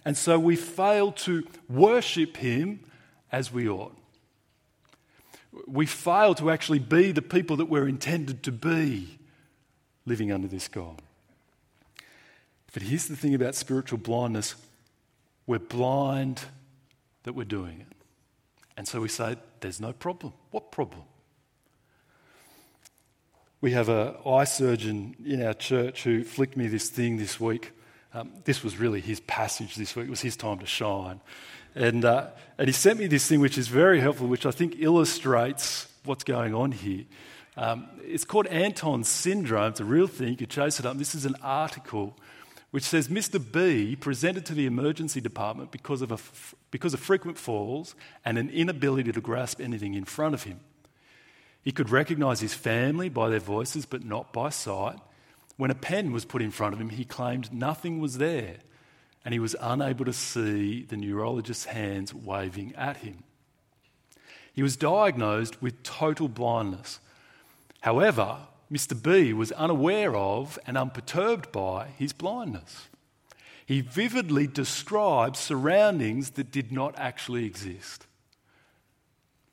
and 0.07 0.17
so 0.17 0.39
we 0.39 0.57
fail 0.57 1.13
to 1.13 1.47
worship 1.69 2.39
Him 2.39 2.81
as 3.31 3.53
we 3.53 3.69
ought. 3.69 4.00
We 5.67 5.87
fail 5.87 6.35
to 6.37 6.51
actually 6.51 6.79
be 6.79 7.13
the 7.13 7.23
people 7.23 7.57
that 7.57 7.67
we're 7.67 7.89
intended 7.89 8.43
to 8.45 8.53
be 8.53 9.19
living 10.07 10.31
under 10.33 10.49
this 10.49 10.69
God. 10.69 11.03
But 12.73 12.83
here's 12.83 13.09
the 13.09 13.17
thing 13.17 13.35
about 13.35 13.55
spiritual 13.55 13.99
blindness 13.99 14.55
we're 15.47 15.59
blind 15.59 16.43
that 17.25 17.33
we're 17.33 17.45
doing 17.45 17.81
it. 17.81 17.97
And 18.77 18.87
so 18.87 19.01
we 19.01 19.09
say, 19.09 19.37
there's 19.61 19.81
no 19.81 19.93
problem. 19.93 20.33
What 20.53 20.71
problem? 20.71 21.03
We 23.61 23.73
have 23.73 23.89
an 23.89 24.15
eye 24.25 24.45
surgeon 24.45 25.17
in 25.25 25.43
our 25.43 25.53
church 25.53 26.05
who 26.05 26.25
flicked 26.25 26.57
me 26.57 26.69
this 26.69 26.89
thing 26.89 27.17
this 27.17 27.39
week. 27.41 27.73
Um, 28.15 28.33
this 28.45 28.65
was 28.65 28.79
really 28.79 29.01
his 29.01 29.21
passage 29.21 29.75
this 29.75 29.95
week, 29.95 30.07
it 30.07 30.11
was 30.11 30.23
his 30.23 30.37
time 30.37 30.59
to 30.61 30.67
shine. 30.67 31.21
And, 31.75 32.05
uh, 32.05 32.29
and 32.59 32.69
he 32.69 32.73
sent 32.73 32.99
me 32.99 33.07
this 33.07 33.27
thing 33.27 33.41
which 33.41 33.59
is 33.59 33.69
very 33.69 34.01
helpful, 34.01 34.27
which 34.27 34.47
I 34.47 34.51
think 34.51 34.77
illustrates 34.79 35.89
what's 36.05 36.25
going 36.25 36.55
on 36.55 36.73
here. 36.73 37.05
Um, 37.57 37.89
it's 38.03 38.25
called 38.25 38.47
Anton 38.47 39.05
syndrome. 39.05 39.71
It's 39.71 39.81
a 39.81 39.85
real 39.85 40.07
thing. 40.07 40.29
You 40.29 40.37
could 40.37 40.51
chase 40.51 40.81
it 40.81 40.87
up. 40.87 40.97
This 40.97 41.15
is 41.15 41.27
an 41.27 41.37
article 41.43 42.17
which 42.71 42.85
says 42.85 43.09
Mr. 43.09 43.41
B 43.41 43.97
presented 43.97 44.47
to 44.47 44.55
the 44.55 44.67
emergency 44.67 45.21
department 45.21 45.73
because 45.73 46.03
of, 46.03 46.13
a, 46.13 46.19
because 46.71 46.95
of 46.95 47.01
frequent 47.01 47.37
falls 47.37 47.95
and 48.25 48.39
an 48.39 48.49
inability 48.49 49.11
to 49.13 49.21
grasp 49.21 49.61
anything 49.61 49.95
in 49.95 50.05
front 50.05 50.35
of 50.35 50.45
him. 50.45 50.61
He 51.63 51.73
could 51.73 51.91
recognize 51.91 52.41
his 52.41 52.55
family 52.55 53.09
by 53.09 53.29
their 53.29 53.41
voices, 53.41 53.87
but 53.87 54.05
not 54.05 54.33
by 54.33 54.51
sight. 54.51 54.99
When 55.57 55.71
a 55.71 55.75
pen 55.75 56.13
was 56.13 56.25
put 56.25 56.43
in 56.43 56.51
front 56.51 56.73
of 56.73 56.81
him, 56.81 56.91
he 56.91 57.05
claimed 57.05 57.53
nothing 57.53 58.01
was 58.01 58.19
there, 58.19 58.57
and 59.25 59.35
he 59.35 59.41
was 59.41 59.57
unable 59.61 60.05
to 60.05 60.13
see 60.13 60.83
the 60.83 60.97
neurologist's 60.97 61.67
hands 61.67 62.15
waving 62.15 62.75
at 62.75 62.99
him. 62.99 63.25
He 64.53 64.63
was 64.63 64.77
diagnosed 64.77 65.63
with 65.63 65.83
total 65.83 66.29
blindness. 66.29 67.01
However, 67.81 68.39
Mr. 68.73 69.01
B 69.01 69.33
was 69.33 69.53
unaware 69.53 70.15
of 70.15 70.59
and 70.67 70.77
unperturbed 70.79 71.51
by 71.51 71.89
his 71.99 72.13
blindness. 72.13 72.89
He 73.67 73.81
vividly 73.81 74.47
described 74.47 75.37
surroundings 75.37 76.31
that 76.31 76.51
did 76.51 76.73
not 76.73 76.95
actually 76.99 77.45
exist. 77.45 78.07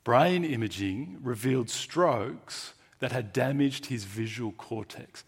Brain 0.04 0.44
imaging 0.44 1.18
revealed 1.22 1.70
strokes 1.70 2.74
that 2.98 3.12
had 3.12 3.32
damaged 3.32 3.86
his 3.86 4.04
visual 4.04 4.52
cortex. 4.52 5.22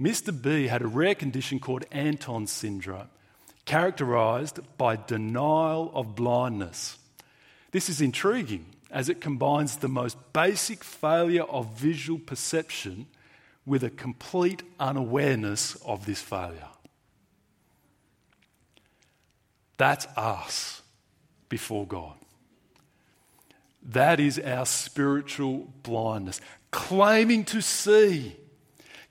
Mr. 0.00 0.30
B 0.30 0.66
had 0.66 0.82
a 0.82 0.86
rare 0.86 1.14
condition 1.14 1.58
called 1.58 1.84
Anton 1.92 2.46
syndrome, 2.46 3.08
characterized 3.64 4.60
by 4.76 4.96
denial 4.96 5.90
of 5.94 6.14
blindness. 6.14 6.98
This 7.70 7.88
is 7.88 8.00
intriguing 8.00 8.66
as 8.90 9.08
it 9.08 9.20
combines 9.20 9.76
the 9.76 9.88
most 9.88 10.16
basic 10.32 10.84
failure 10.84 11.42
of 11.44 11.76
visual 11.76 12.18
perception 12.18 13.06
with 13.66 13.82
a 13.82 13.90
complete 13.90 14.62
unawareness 14.78 15.74
of 15.84 16.06
this 16.06 16.20
failure. 16.20 16.68
That's 19.76 20.06
us 20.16 20.82
before 21.48 21.86
God. 21.86 22.14
That 23.82 24.20
is 24.20 24.38
our 24.38 24.66
spiritual 24.66 25.72
blindness. 25.82 26.40
Claiming 26.70 27.44
to 27.46 27.60
see, 27.60 28.36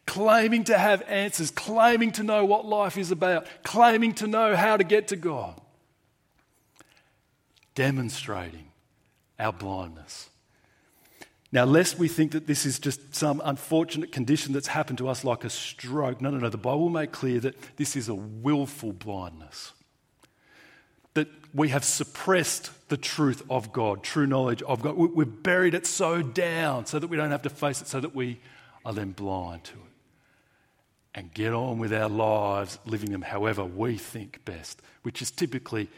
claiming 0.06 0.64
to 0.66 0.78
have 0.78 1.02
answers, 1.04 1.52
claiming 1.52 2.12
to 2.14 2.24
know 2.24 2.46
what 2.46 2.66
life 2.66 2.98
is 2.98 3.12
about, 3.12 3.48
claiming 3.64 4.14
to 4.16 4.28
know 4.28 4.56
how 4.56 4.78
to 4.78 4.84
get 4.84 5.10
to 5.10 5.16
God. 5.16 5.60
Demonstrating 7.76 8.68
our 9.40 9.54
blindness. 9.54 10.30
Now, 11.52 11.66
lest 11.66 12.00
we 12.00 12.08
think 12.08 12.32
that 12.32 12.48
this 12.48 12.66
is 12.66 12.80
just 12.80 13.14
some 13.14 13.40
unfortunate 13.46 14.12
condition 14.12 14.54
that's 14.54 14.68
happened 14.68 14.98
to 14.98 15.08
us 15.08 15.24
like 15.24 15.44
a 15.44 15.52
stroke, 15.52 16.20
no, 16.20 16.32
no, 16.32 16.40
no. 16.40 16.50
The 16.50 16.58
Bible 16.58 16.90
makes 16.90 17.18
clear 17.18 17.40
that 17.42 17.78
this 17.78 17.96
is 17.96 18.10
a 18.10 18.16
willful 18.16 18.92
blindness. 18.92 19.72
That 21.14 21.28
we 21.54 21.70
have 21.70 21.84
suppressed 21.84 22.72
the 22.90 22.98
truth 22.98 23.44
of 23.52 23.72
God, 23.72 24.02
true 24.02 24.26
knowledge 24.26 24.64
of 24.64 24.82
God. 24.82 24.96
We've 24.96 25.44
buried 25.44 25.76
it 25.76 25.86
so 25.86 26.24
down 26.24 26.88
so 26.88 26.98
that 26.98 27.08
we 27.08 27.18
don't 27.18 27.30
have 27.30 27.44
to 27.44 27.52
face 27.52 27.82
it, 27.82 27.88
so 27.88 28.00
that 28.00 28.16
we 28.16 28.40
are 28.84 28.94
then 28.94 29.12
blind 29.12 29.64
to. 29.66 29.83
And 31.16 31.32
get 31.34 31.54
on 31.54 31.78
with 31.78 31.94
our 31.94 32.10
lives, 32.10 32.80
living 32.86 33.12
them 33.12 33.22
however 33.22 33.64
we 33.64 33.98
think 33.98 34.44
best, 34.46 34.82
which 35.04 35.22
is 35.22 35.30
typically 35.30 35.90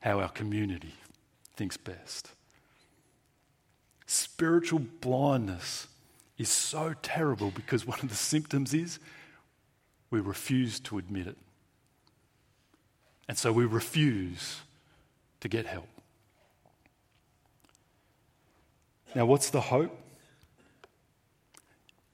how 0.00 0.20
our 0.20 0.28
community 0.28 0.92
thinks 1.56 1.76
best. 1.76 2.30
Spiritual 4.06 4.80
blindness 5.00 5.88
is 6.36 6.48
so 6.48 6.94
terrible 7.02 7.50
because 7.50 7.86
one 7.86 7.98
of 8.00 8.08
the 8.08 8.14
symptoms 8.14 8.74
is 8.74 8.98
we 10.10 10.20
refuse 10.20 10.80
to 10.80 10.98
admit 10.98 11.26
it. 11.26 11.36
And 13.28 13.36
so 13.36 13.52
we 13.52 13.66
refuse 13.66 14.60
to 15.40 15.48
get 15.48 15.66
help. 15.66 15.88
Now, 19.14 19.26
what's 19.26 19.50
the 19.50 19.60
hope? 19.60 19.98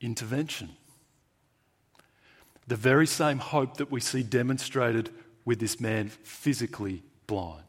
Intervention. 0.01 0.71
The 2.67 2.77
very 2.77 3.07
same 3.07 3.39
hope 3.39 3.77
that 3.77 3.91
we 3.91 4.01
see 4.01 4.23
demonstrated 4.23 5.11
with 5.45 5.59
this 5.59 5.81
man 5.81 6.09
physically 6.09 7.03
blind. 7.27 7.63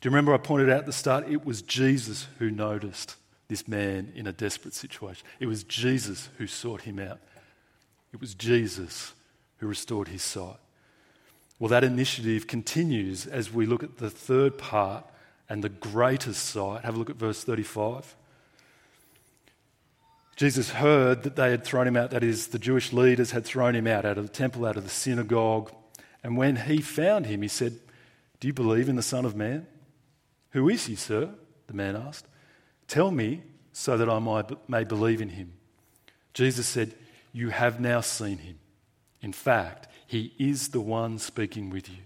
Do 0.00 0.08
you 0.08 0.10
remember 0.10 0.34
I 0.34 0.38
pointed 0.38 0.70
out 0.70 0.80
at 0.80 0.86
the 0.86 0.92
start? 0.92 1.28
It 1.28 1.44
was 1.44 1.62
Jesus 1.62 2.26
who 2.38 2.50
noticed 2.50 3.16
this 3.48 3.68
man 3.68 4.12
in 4.14 4.26
a 4.26 4.32
desperate 4.32 4.74
situation. 4.74 5.26
It 5.38 5.46
was 5.46 5.62
Jesus 5.64 6.30
who 6.38 6.46
sought 6.46 6.82
him 6.82 6.98
out, 6.98 7.18
it 8.12 8.20
was 8.20 8.34
Jesus 8.34 9.12
who 9.58 9.66
restored 9.66 10.08
his 10.08 10.22
sight. 10.22 10.56
Well, 11.58 11.68
that 11.68 11.84
initiative 11.84 12.46
continues 12.46 13.26
as 13.26 13.52
we 13.52 13.66
look 13.66 13.82
at 13.82 13.98
the 13.98 14.08
third 14.08 14.56
part 14.56 15.04
and 15.48 15.62
the 15.62 15.68
greatest 15.68 16.46
sight. 16.46 16.84
Have 16.84 16.94
a 16.94 16.98
look 16.98 17.10
at 17.10 17.16
verse 17.16 17.44
35. 17.44 18.16
Jesus 20.40 20.70
heard 20.70 21.24
that 21.24 21.36
they 21.36 21.50
had 21.50 21.64
thrown 21.64 21.86
him 21.86 21.98
out, 21.98 22.12
that 22.12 22.24
is, 22.24 22.46
the 22.46 22.58
Jewish 22.58 22.94
leaders 22.94 23.32
had 23.32 23.44
thrown 23.44 23.74
him 23.74 23.86
out, 23.86 24.06
out 24.06 24.16
of 24.16 24.26
the 24.26 24.32
temple, 24.32 24.64
out 24.64 24.78
of 24.78 24.84
the 24.84 24.88
synagogue. 24.88 25.70
And 26.24 26.34
when 26.34 26.56
he 26.56 26.80
found 26.80 27.26
him, 27.26 27.42
he 27.42 27.48
said, 27.48 27.78
Do 28.40 28.48
you 28.48 28.54
believe 28.54 28.88
in 28.88 28.96
the 28.96 29.02
Son 29.02 29.26
of 29.26 29.36
Man? 29.36 29.66
Who 30.52 30.70
is 30.70 30.86
he, 30.86 30.94
sir? 30.94 31.28
The 31.66 31.74
man 31.74 31.94
asked. 31.94 32.24
Tell 32.88 33.10
me 33.10 33.42
so 33.74 33.98
that 33.98 34.08
I 34.08 34.44
may 34.66 34.84
believe 34.84 35.20
in 35.20 35.28
him. 35.28 35.52
Jesus 36.32 36.66
said, 36.66 36.94
You 37.34 37.50
have 37.50 37.78
now 37.78 38.00
seen 38.00 38.38
him. 38.38 38.58
In 39.20 39.34
fact, 39.34 39.88
he 40.06 40.32
is 40.38 40.68
the 40.68 40.80
one 40.80 41.18
speaking 41.18 41.68
with 41.68 41.90
you. 41.90 42.02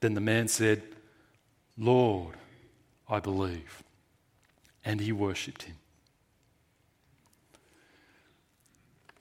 Then 0.00 0.14
the 0.14 0.20
man 0.20 0.48
said, 0.48 0.82
Lord, 1.78 2.34
I 3.08 3.20
believe. 3.20 3.84
And 4.84 5.00
he 5.00 5.12
worshipped 5.12 5.62
him. 5.62 5.76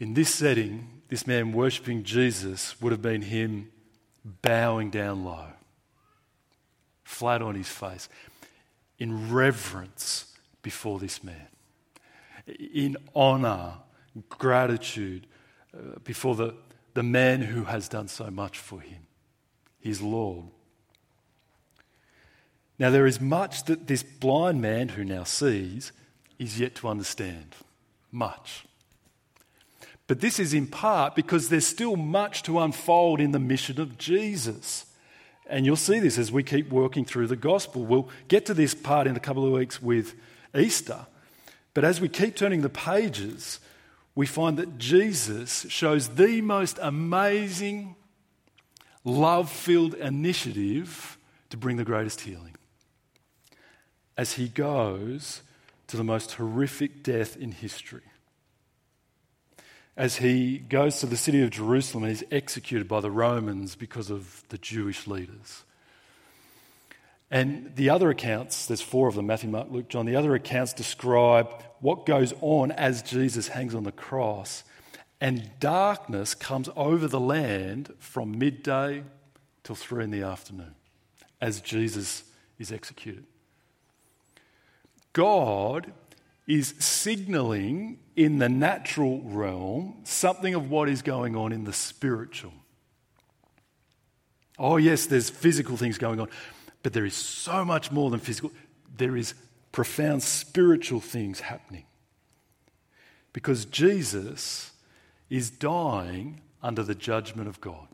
In 0.01 0.15
this 0.15 0.33
setting, 0.33 0.87
this 1.09 1.27
man 1.27 1.53
worshipping 1.53 2.03
Jesus 2.03 2.81
would 2.81 2.91
have 2.91 3.03
been 3.03 3.21
him 3.21 3.69
bowing 4.41 4.89
down 4.89 5.23
low, 5.23 5.45
flat 7.03 7.43
on 7.43 7.53
his 7.53 7.69
face, 7.69 8.09
in 8.97 9.31
reverence 9.31 10.25
before 10.63 10.97
this 10.97 11.23
man. 11.23 11.47
In 12.47 12.97
honor, 13.13 13.73
gratitude 14.27 15.27
uh, 15.71 15.99
before 16.03 16.33
the, 16.33 16.55
the 16.95 17.03
man 17.03 17.43
who 17.43 17.65
has 17.65 17.87
done 17.87 18.07
so 18.07 18.31
much 18.31 18.57
for 18.57 18.79
him, 18.79 19.05
his 19.79 20.01
Lord. 20.01 20.45
Now, 22.79 22.89
there 22.89 23.05
is 23.05 23.21
much 23.21 23.65
that 23.65 23.85
this 23.85 24.01
blind 24.01 24.63
man 24.63 24.89
who 24.89 25.03
now 25.03 25.25
sees 25.25 25.91
is 26.39 26.59
yet 26.59 26.73
to 26.77 26.87
understand. 26.87 27.53
Much. 28.11 28.65
But 30.07 30.19
this 30.19 30.39
is 30.39 30.53
in 30.53 30.67
part 30.67 31.15
because 31.15 31.49
there's 31.49 31.65
still 31.65 31.95
much 31.95 32.43
to 32.43 32.59
unfold 32.59 33.21
in 33.21 33.31
the 33.31 33.39
mission 33.39 33.79
of 33.79 33.97
Jesus. 33.97 34.85
And 35.47 35.65
you'll 35.65 35.75
see 35.75 35.99
this 35.99 36.17
as 36.17 36.31
we 36.31 36.43
keep 36.43 36.69
working 36.69 37.05
through 37.05 37.27
the 37.27 37.35
gospel. 37.35 37.85
We'll 37.85 38.09
get 38.27 38.45
to 38.47 38.53
this 38.53 38.73
part 38.73 39.07
in 39.07 39.15
a 39.15 39.19
couple 39.19 39.45
of 39.45 39.51
weeks 39.51 39.81
with 39.81 40.15
Easter. 40.57 41.05
But 41.73 41.85
as 41.85 42.01
we 42.01 42.09
keep 42.09 42.35
turning 42.35 42.61
the 42.61 42.69
pages, 42.69 43.59
we 44.15 44.25
find 44.25 44.57
that 44.57 44.77
Jesus 44.77 45.65
shows 45.69 46.09
the 46.09 46.41
most 46.41 46.77
amazing, 46.81 47.95
love 49.03 49.49
filled 49.49 49.93
initiative 49.93 51.17
to 51.49 51.57
bring 51.57 51.77
the 51.77 51.85
greatest 51.85 52.21
healing. 52.21 52.55
As 54.17 54.33
he 54.33 54.49
goes 54.49 55.41
to 55.87 55.97
the 55.97 56.03
most 56.03 56.33
horrific 56.33 57.03
death 57.03 57.35
in 57.37 57.51
history. 57.51 58.03
As 59.97 60.17
he 60.17 60.57
goes 60.57 60.99
to 60.99 61.05
the 61.05 61.17
city 61.17 61.43
of 61.43 61.49
Jerusalem 61.49 62.05
and 62.05 62.13
is 62.13 62.23
executed 62.31 62.87
by 62.87 63.01
the 63.01 63.11
Romans 63.11 63.75
because 63.75 64.09
of 64.09 64.43
the 64.49 64.57
Jewish 64.57 65.05
leaders. 65.05 65.63
And 67.29 67.75
the 67.75 67.89
other 67.89 68.09
accounts, 68.09 68.65
there's 68.65 68.81
four 68.81 69.07
of 69.07 69.15
them 69.15 69.27
Matthew, 69.27 69.49
Mark, 69.49 69.67
Luke, 69.71 69.87
John. 69.89 70.05
The 70.05 70.17
other 70.17 70.35
accounts 70.35 70.73
describe 70.73 71.47
what 71.79 72.05
goes 72.05 72.33
on 72.41 72.71
as 72.71 73.01
Jesus 73.01 73.47
hangs 73.49 73.73
on 73.73 73.83
the 73.83 73.91
cross. 73.91 74.63
And 75.21 75.51
darkness 75.59 76.33
comes 76.33 76.67
over 76.75 77.07
the 77.07 77.19
land 77.19 77.93
from 77.99 78.37
midday 78.37 79.03
till 79.63 79.75
three 79.75 80.03
in 80.03 80.11
the 80.11 80.23
afternoon 80.23 80.75
as 81.39 81.61
Jesus 81.61 82.23
is 82.59 82.71
executed. 82.71 83.25
God 85.13 85.91
is 86.51 86.73
signaling 86.79 87.97
in 88.17 88.37
the 88.37 88.49
natural 88.49 89.21
realm 89.21 89.95
something 90.03 90.53
of 90.53 90.69
what 90.69 90.89
is 90.89 91.01
going 91.01 91.33
on 91.33 91.53
in 91.53 91.63
the 91.63 91.71
spiritual. 91.71 92.51
Oh, 94.59 94.75
yes, 94.75 95.05
there's 95.05 95.29
physical 95.29 95.77
things 95.77 95.97
going 95.97 96.19
on, 96.19 96.27
but 96.83 96.91
there 96.91 97.05
is 97.05 97.15
so 97.15 97.63
much 97.63 97.89
more 97.89 98.09
than 98.09 98.19
physical. 98.19 98.51
There 98.97 99.15
is 99.15 99.33
profound 99.71 100.23
spiritual 100.23 100.99
things 100.99 101.39
happening. 101.39 101.85
Because 103.31 103.63
Jesus 103.63 104.71
is 105.29 105.49
dying 105.49 106.41
under 106.61 106.83
the 106.83 106.95
judgment 106.95 107.47
of 107.47 107.61
God. 107.61 107.87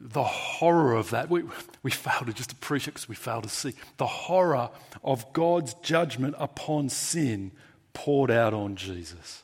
The 0.00 0.24
horror 0.24 0.94
of 0.94 1.10
that, 1.10 1.28
we, 1.28 1.42
we 1.82 1.90
fail 1.90 2.24
to 2.24 2.32
just 2.32 2.52
appreciate 2.52 2.94
because 2.94 3.08
we 3.08 3.14
fail 3.14 3.42
to 3.42 3.48
see. 3.48 3.74
The 3.98 4.06
horror 4.06 4.70
of 5.04 5.30
God's 5.34 5.74
judgment 5.74 6.34
upon 6.38 6.88
sin 6.88 7.52
poured 7.92 8.30
out 8.30 8.54
on 8.54 8.76
Jesus. 8.76 9.42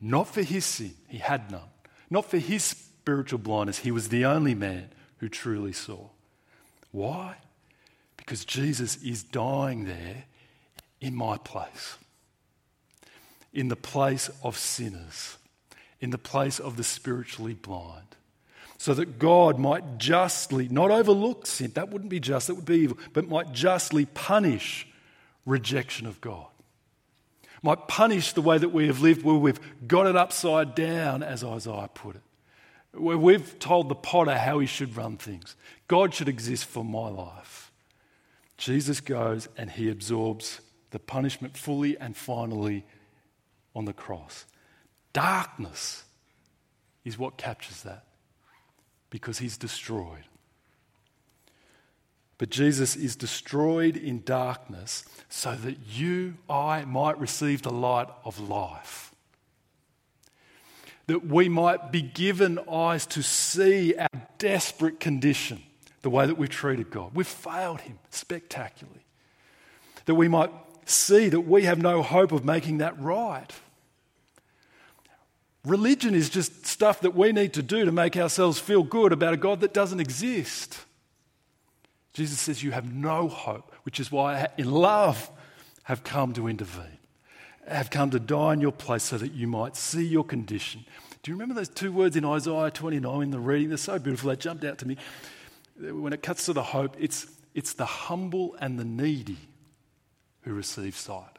Not 0.00 0.28
for 0.28 0.42
his 0.42 0.66
sin, 0.66 0.94
he 1.08 1.18
had 1.18 1.50
none. 1.50 1.70
Not 2.10 2.26
for 2.26 2.38
his 2.38 2.62
spiritual 2.62 3.38
blindness, 3.38 3.78
he 3.78 3.90
was 3.90 4.10
the 4.10 4.26
only 4.26 4.54
man 4.54 4.88
who 5.18 5.28
truly 5.28 5.72
saw. 5.72 6.08
Why? 6.90 7.36
Because 8.18 8.44
Jesus 8.44 8.96
is 9.02 9.22
dying 9.22 9.84
there 9.84 10.24
in 11.00 11.14
my 11.14 11.38
place, 11.38 11.96
in 13.52 13.68
the 13.68 13.76
place 13.76 14.30
of 14.42 14.56
sinners, 14.56 15.38
in 16.00 16.10
the 16.10 16.18
place 16.18 16.58
of 16.60 16.76
the 16.76 16.84
spiritually 16.84 17.54
blind, 17.54 18.16
so 18.82 18.94
that 18.94 19.20
God 19.20 19.60
might 19.60 19.98
justly, 19.98 20.66
not 20.66 20.90
overlook 20.90 21.46
sin, 21.46 21.70
that 21.74 21.90
wouldn't 21.90 22.10
be 22.10 22.18
just, 22.18 22.48
that 22.48 22.56
would 22.56 22.64
be 22.64 22.78
evil, 22.78 22.98
but 23.12 23.28
might 23.28 23.52
justly 23.52 24.06
punish 24.06 24.88
rejection 25.46 26.04
of 26.04 26.20
God. 26.20 26.48
Might 27.62 27.86
punish 27.86 28.32
the 28.32 28.42
way 28.42 28.58
that 28.58 28.70
we 28.70 28.88
have 28.88 28.98
lived 28.98 29.22
where 29.22 29.36
we've 29.36 29.60
got 29.86 30.08
it 30.08 30.16
upside 30.16 30.74
down, 30.74 31.22
as 31.22 31.44
Isaiah 31.44 31.90
put 31.94 32.16
it 32.16 32.22
where 32.94 33.16
we've 33.16 33.56
told 33.60 33.88
the 33.88 33.94
potter 33.94 34.36
how 34.36 34.58
he 34.58 34.66
should 34.66 34.96
run 34.96 35.16
things. 35.16 35.54
God 35.86 36.12
should 36.12 36.28
exist 36.28 36.64
for 36.64 36.84
my 36.84 37.08
life. 37.08 37.70
Jesus 38.58 39.00
goes 39.00 39.48
and 39.56 39.70
he 39.70 39.90
absorbs 39.90 40.60
the 40.90 40.98
punishment 40.98 41.56
fully 41.56 41.96
and 41.96 42.16
finally 42.16 42.84
on 43.76 43.84
the 43.84 43.92
cross. 43.92 44.44
Darkness 45.12 46.02
is 47.04 47.16
what 47.16 47.38
captures 47.38 47.84
that 47.84 48.06
because 49.12 49.38
he's 49.38 49.56
destroyed. 49.56 50.24
But 52.38 52.50
Jesus 52.50 52.96
is 52.96 53.14
destroyed 53.14 53.96
in 53.96 54.22
darkness 54.24 55.04
so 55.28 55.54
that 55.54 55.76
you, 55.88 56.34
I, 56.50 56.84
might 56.84 57.20
receive 57.20 57.62
the 57.62 57.70
light 57.70 58.08
of 58.24 58.40
life 58.40 59.12
that 61.06 61.26
we 61.26 61.48
might 61.48 61.92
be 61.92 62.00
given 62.00 62.58
eyes 62.70 63.06
to 63.06 63.22
see 63.22 63.94
our 63.94 64.08
desperate 64.38 65.00
condition, 65.00 65.62
the 66.02 66.10
way 66.10 66.26
that 66.26 66.38
we've 66.38 66.48
treated 66.48 66.90
God. 66.90 67.10
We've 67.14 67.26
failed 67.26 67.82
Him 67.82 67.98
spectacularly. 68.10 69.04
That 70.06 70.14
we 70.14 70.28
might 70.28 70.50
see 70.84 71.28
that 71.28 71.42
we 71.42 71.64
have 71.64 71.78
no 71.78 72.02
hope 72.02 72.32
of 72.32 72.44
making 72.44 72.78
that 72.78 72.98
right. 73.00 73.50
Religion 75.64 76.14
is 76.14 76.28
just 76.28 76.66
stuff 76.66 77.00
that 77.00 77.14
we 77.14 77.32
need 77.32 77.52
to 77.54 77.62
do 77.62 77.84
to 77.84 77.92
make 77.92 78.16
ourselves 78.16 78.58
feel 78.58 78.82
good 78.82 79.12
about 79.12 79.32
a 79.32 79.36
God 79.36 79.60
that 79.60 79.72
doesn't 79.72 80.00
exist. 80.00 80.78
Jesus 82.14 82.40
says, 82.40 82.62
You 82.62 82.72
have 82.72 82.92
no 82.92 83.28
hope, 83.28 83.72
which 83.84 84.00
is 84.00 84.10
why 84.10 84.34
I, 84.34 84.48
in 84.58 84.70
love, 84.70 85.30
have 85.84 86.02
come 86.02 86.32
to 86.34 86.48
intervene 86.48 86.98
have 87.68 87.90
come 87.90 88.10
to 88.10 88.20
die 88.20 88.54
in 88.54 88.60
your 88.60 88.72
place 88.72 89.04
so 89.04 89.18
that 89.18 89.32
you 89.32 89.46
might 89.46 89.76
see 89.76 90.04
your 90.04 90.24
condition. 90.24 90.84
Do 91.22 91.30
you 91.30 91.36
remember 91.36 91.54
those 91.54 91.68
two 91.68 91.92
words 91.92 92.16
in 92.16 92.24
Isaiah 92.24 92.70
29 92.70 93.22
in 93.22 93.30
the 93.30 93.38
reading? 93.38 93.68
They're 93.68 93.78
so 93.78 93.98
beautiful, 93.98 94.30
they 94.30 94.36
jumped 94.36 94.64
out 94.64 94.78
to 94.78 94.88
me. 94.88 94.96
When 95.78 96.12
it 96.12 96.22
cuts 96.22 96.46
to 96.46 96.52
the 96.52 96.62
hope, 96.62 96.96
it's, 96.98 97.26
it's 97.54 97.72
the 97.74 97.86
humble 97.86 98.56
and 98.60 98.78
the 98.78 98.84
needy 98.84 99.38
who 100.42 100.52
receive 100.52 100.96
sight. 100.96 101.31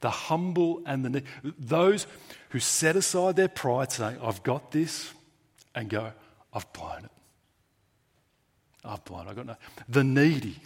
The 0.00 0.10
humble 0.10 0.82
and 0.86 1.04
the. 1.04 1.22
Those 1.58 2.06
who 2.50 2.58
set 2.58 2.96
aside 2.96 3.36
their 3.36 3.48
pride, 3.48 3.92
saying, 3.92 4.18
I've 4.22 4.42
got 4.42 4.72
this, 4.72 5.12
and 5.74 5.88
go, 5.88 6.12
I've 6.52 6.72
blown 6.72 7.04
it. 7.04 7.10
I've 8.84 9.04
blown 9.04 9.26
it. 9.26 9.30
I've 9.30 9.36
got 9.36 9.46
no. 9.46 9.56
The 9.88 10.04
needy 10.04 10.56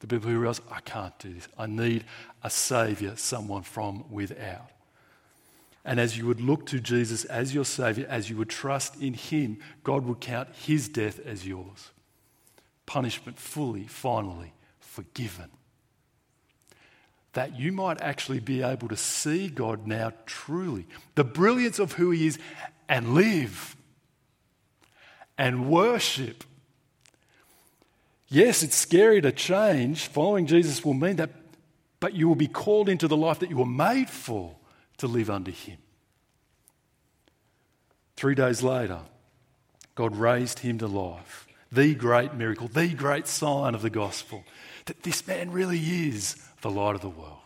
the 0.00 0.06
people 0.06 0.30
who 0.30 0.38
realize, 0.38 0.60
I 0.70 0.80
can't 0.80 1.16
do 1.18 1.34
this. 1.34 1.48
I 1.58 1.66
need 1.66 2.04
a 2.42 2.50
Savior, 2.50 3.16
someone 3.16 3.62
from 3.62 4.04
without. 4.10 4.70
And 5.84 5.98
as 5.98 6.16
you 6.16 6.26
would 6.26 6.40
look 6.40 6.66
to 6.66 6.80
Jesus 6.80 7.24
as 7.24 7.54
your 7.54 7.64
Savior, 7.64 8.06
as 8.08 8.30
you 8.30 8.36
would 8.36 8.50
trust 8.50 9.00
in 9.00 9.14
Him, 9.14 9.58
God 9.82 10.04
would 10.04 10.20
count 10.20 10.48
His 10.54 10.88
death 10.88 11.18
as 11.26 11.46
yours. 11.46 11.90
Punishment 12.86 13.38
fully, 13.38 13.84
finally 13.84 14.52
forgiven. 14.80 15.50
That 17.38 17.56
you 17.56 17.70
might 17.70 18.00
actually 18.00 18.40
be 18.40 18.62
able 18.62 18.88
to 18.88 18.96
see 18.96 19.48
God 19.48 19.86
now 19.86 20.12
truly, 20.26 20.86
the 21.14 21.22
brilliance 21.22 21.78
of 21.78 21.92
who 21.92 22.10
He 22.10 22.26
is, 22.26 22.38
and 22.88 23.14
live 23.14 23.76
and 25.38 25.70
worship 25.70 26.42
Yes, 28.28 28.62
it's 28.62 28.76
scary 28.76 29.22
to 29.22 29.32
change. 29.32 30.06
Following 30.06 30.46
Jesus 30.46 30.84
will 30.84 30.94
mean 30.94 31.16
that, 31.16 31.30
but 31.98 32.14
you 32.14 32.28
will 32.28 32.34
be 32.34 32.46
called 32.46 32.88
into 32.88 33.08
the 33.08 33.16
life 33.16 33.38
that 33.38 33.48
you 33.48 33.56
were 33.56 33.64
made 33.66 34.10
for 34.10 34.54
to 34.98 35.06
live 35.06 35.30
under 35.30 35.50
Him. 35.50 35.78
Three 38.16 38.34
days 38.34 38.62
later, 38.62 39.00
God 39.94 40.16
raised 40.16 40.58
him 40.58 40.78
to 40.78 40.86
life. 40.86 41.46
The 41.70 41.94
great 41.94 42.34
miracle, 42.34 42.68
the 42.68 42.88
great 42.88 43.26
sign 43.26 43.74
of 43.74 43.82
the 43.82 43.90
gospel 43.90 44.44
that 44.86 45.02
this 45.02 45.26
man 45.26 45.50
really 45.50 45.78
is 45.78 46.36
the 46.60 46.70
light 46.70 46.94
of 46.94 47.00
the 47.00 47.08
world. 47.08 47.38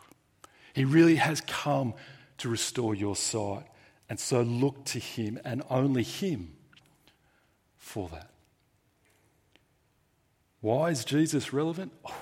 He 0.74 0.84
really 0.84 1.16
has 1.16 1.40
come 1.42 1.94
to 2.38 2.48
restore 2.48 2.94
your 2.94 3.16
sight. 3.16 3.64
And 4.08 4.18
so 4.18 4.42
look 4.42 4.84
to 4.86 4.98
him 4.98 5.38
and 5.44 5.62
only 5.70 6.02
him 6.02 6.54
for 7.78 8.08
that. 8.08 8.30
Why 10.60 10.90
is 10.90 11.04
Jesus 11.04 11.52
relevant? 11.52 11.92
Oh, 12.04 12.14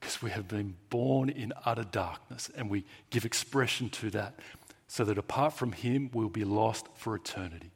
because 0.00 0.20
we 0.20 0.30
have 0.30 0.48
been 0.48 0.74
born 0.90 1.28
in 1.30 1.52
utter 1.64 1.84
darkness 1.84 2.50
and 2.56 2.68
we 2.68 2.84
give 3.10 3.24
expression 3.24 3.88
to 3.90 4.10
that 4.10 4.34
so 4.86 5.04
that 5.04 5.18
apart 5.18 5.54
from 5.54 5.72
Him, 5.72 6.10
we'll 6.12 6.28
be 6.28 6.44
lost 6.44 6.86
for 6.94 7.14
eternity. 7.14 7.70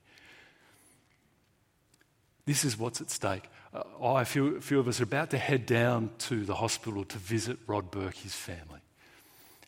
This 2.49 2.65
is 2.65 2.79
what's 2.79 3.03
at 3.03 3.11
stake. 3.11 3.43
Uh, 3.75 4.25
few, 4.25 4.57
a 4.57 4.61
few 4.63 4.81
of 4.81 4.89
us 4.89 5.01
are 5.01 5.05
about 5.05 5.29
to 5.33 5.37
head 5.37 5.67
down 5.67 6.09
to 6.21 6.47
the 6.47 6.55
hospital 6.55 7.05
to 7.05 7.19
visit 7.19 7.59
Rod 7.67 7.91
Burke, 7.91 8.15
his 8.15 8.35
family. 8.35 8.81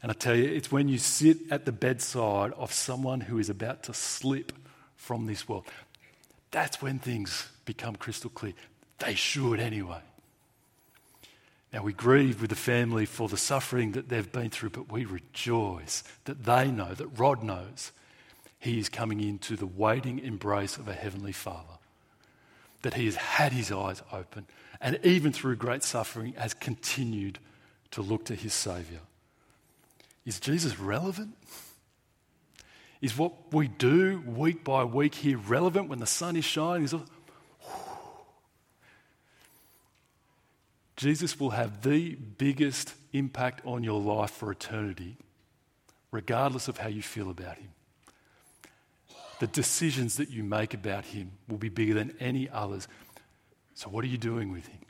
And 0.02 0.10
I 0.10 0.14
tell 0.14 0.34
you, 0.34 0.44
it's 0.44 0.72
when 0.72 0.88
you 0.88 0.96
sit 0.96 1.36
at 1.50 1.66
the 1.66 1.72
bedside 1.72 2.52
of 2.54 2.72
someone 2.72 3.20
who 3.20 3.38
is 3.38 3.50
about 3.50 3.82
to 3.82 3.92
slip 3.92 4.52
from 4.96 5.26
this 5.26 5.46
world, 5.46 5.66
that's 6.52 6.80
when 6.80 6.98
things 6.98 7.50
become 7.66 7.96
crystal 7.96 8.30
clear. 8.30 8.54
They 8.98 9.14
should 9.14 9.60
anyway. 9.60 10.00
Now, 11.74 11.82
we 11.82 11.92
grieve 11.92 12.40
with 12.40 12.48
the 12.48 12.56
family 12.56 13.04
for 13.04 13.28
the 13.28 13.36
suffering 13.36 13.92
that 13.92 14.08
they've 14.08 14.32
been 14.32 14.48
through, 14.48 14.70
but 14.70 14.90
we 14.90 15.04
rejoice 15.04 16.02
that 16.24 16.44
they 16.44 16.70
know, 16.70 16.94
that 16.94 17.18
Rod 17.18 17.42
knows, 17.42 17.92
he 18.58 18.78
is 18.78 18.88
coming 18.88 19.20
into 19.20 19.54
the 19.54 19.66
waiting 19.66 20.18
embrace 20.18 20.78
of 20.78 20.88
a 20.88 20.94
Heavenly 20.94 21.32
Father. 21.32 21.74
That 22.82 22.94
he 22.94 23.06
has 23.06 23.16
had 23.16 23.52
his 23.52 23.70
eyes 23.70 24.02
open 24.12 24.46
and 24.80 24.98
even 25.04 25.32
through 25.32 25.56
great 25.56 25.82
suffering 25.82 26.32
has 26.34 26.54
continued 26.54 27.38
to 27.90 28.02
look 28.02 28.24
to 28.26 28.34
his 28.34 28.54
Saviour. 28.54 29.00
Is 30.24 30.40
Jesus 30.40 30.78
relevant? 30.78 31.36
Is 33.00 33.16
what 33.16 33.52
we 33.52 33.68
do 33.68 34.22
week 34.26 34.64
by 34.64 34.84
week 34.84 35.14
here 35.16 35.38
relevant 35.38 35.88
when 35.88 35.98
the 35.98 36.06
sun 36.06 36.36
is 36.36 36.44
shining? 36.44 36.84
Is 36.84 36.94
Jesus 40.96 41.40
will 41.40 41.50
have 41.50 41.80
the 41.80 42.14
biggest 42.14 42.92
impact 43.14 43.62
on 43.64 43.82
your 43.82 43.98
life 43.98 44.30
for 44.30 44.52
eternity, 44.52 45.16
regardless 46.10 46.68
of 46.68 46.76
how 46.76 46.88
you 46.88 47.00
feel 47.00 47.30
about 47.30 47.56
him. 47.56 47.70
The 49.40 49.46
decisions 49.46 50.16
that 50.16 50.30
you 50.30 50.44
make 50.44 50.74
about 50.74 51.06
him 51.06 51.32
will 51.48 51.58
be 51.58 51.70
bigger 51.70 51.94
than 51.94 52.14
any 52.20 52.48
others. 52.48 52.86
So, 53.74 53.88
what 53.88 54.04
are 54.04 54.08
you 54.08 54.18
doing 54.18 54.52
with 54.52 54.66
him? 54.66 54.80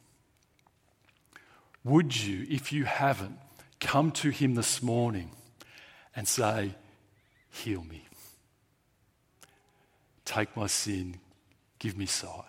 Would 1.85 2.25
you, 2.25 2.47
if 2.51 2.73
you 2.73 2.85
haven't, 2.85 3.39
come 3.79 4.11
to 4.13 4.31
him 4.31 4.57
this 4.57 4.83
morning 4.83 5.31
and 6.15 6.29
say, 6.29 6.75
Heal 7.49 7.83
me. 7.85 8.07
Take 10.25 10.57
my 10.57 10.67
sin. 10.67 11.17
Give 11.79 11.97
me 11.97 12.07
sight. 12.07 12.45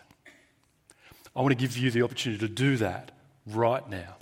I 1.36 1.42
want 1.42 1.52
to 1.52 1.56
give 1.56 1.78
you 1.78 1.92
the 1.92 2.04
opportunity 2.04 2.40
to 2.46 2.54
do 2.54 2.78
that 2.78 3.12
right 3.48 3.88
now. 3.90 4.18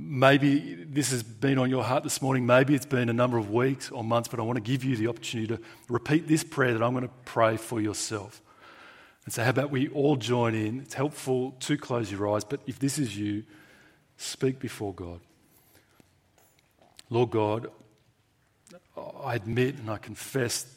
Maybe 0.00 0.74
this 0.74 1.10
has 1.10 1.24
been 1.24 1.58
on 1.58 1.70
your 1.70 1.82
heart 1.82 2.04
this 2.04 2.22
morning. 2.22 2.46
Maybe 2.46 2.76
it's 2.76 2.86
been 2.86 3.08
a 3.08 3.12
number 3.12 3.36
of 3.36 3.50
weeks 3.50 3.90
or 3.90 4.04
months, 4.04 4.28
but 4.28 4.38
I 4.38 4.44
want 4.44 4.56
to 4.56 4.62
give 4.62 4.84
you 4.84 4.94
the 4.94 5.08
opportunity 5.08 5.56
to 5.56 5.60
repeat 5.88 6.28
this 6.28 6.44
prayer 6.44 6.72
that 6.72 6.84
I'm 6.84 6.92
going 6.92 7.02
to 7.02 7.14
pray 7.24 7.56
for 7.56 7.80
yourself. 7.80 8.40
And 9.24 9.34
so, 9.34 9.42
how 9.42 9.50
about 9.50 9.72
we 9.72 9.88
all 9.88 10.14
join 10.14 10.54
in? 10.54 10.78
It's 10.80 10.94
helpful 10.94 11.56
to 11.60 11.76
close 11.76 12.12
your 12.12 12.32
eyes, 12.32 12.44
but 12.44 12.60
if 12.68 12.78
this 12.78 12.96
is 12.96 13.18
you, 13.18 13.42
speak 14.16 14.60
before 14.60 14.94
God. 14.94 15.18
Lord 17.10 17.30
God, 17.32 17.66
I 19.20 19.34
admit 19.34 19.78
and 19.78 19.90
I 19.90 19.96
confess 19.96 20.72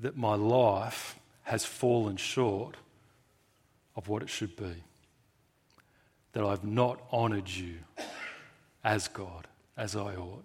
that 0.00 0.16
my 0.16 0.34
life 0.34 1.16
has 1.44 1.64
fallen 1.64 2.16
short 2.16 2.76
of 3.94 4.08
what 4.08 4.22
it 4.22 4.28
should 4.28 4.56
be 4.56 4.82
that 6.32 6.44
I've 6.44 6.64
not 6.64 7.00
honored 7.10 7.48
you 7.48 7.74
as 8.84 9.08
God, 9.08 9.46
as 9.76 9.96
I 9.96 10.14
ought. 10.14 10.44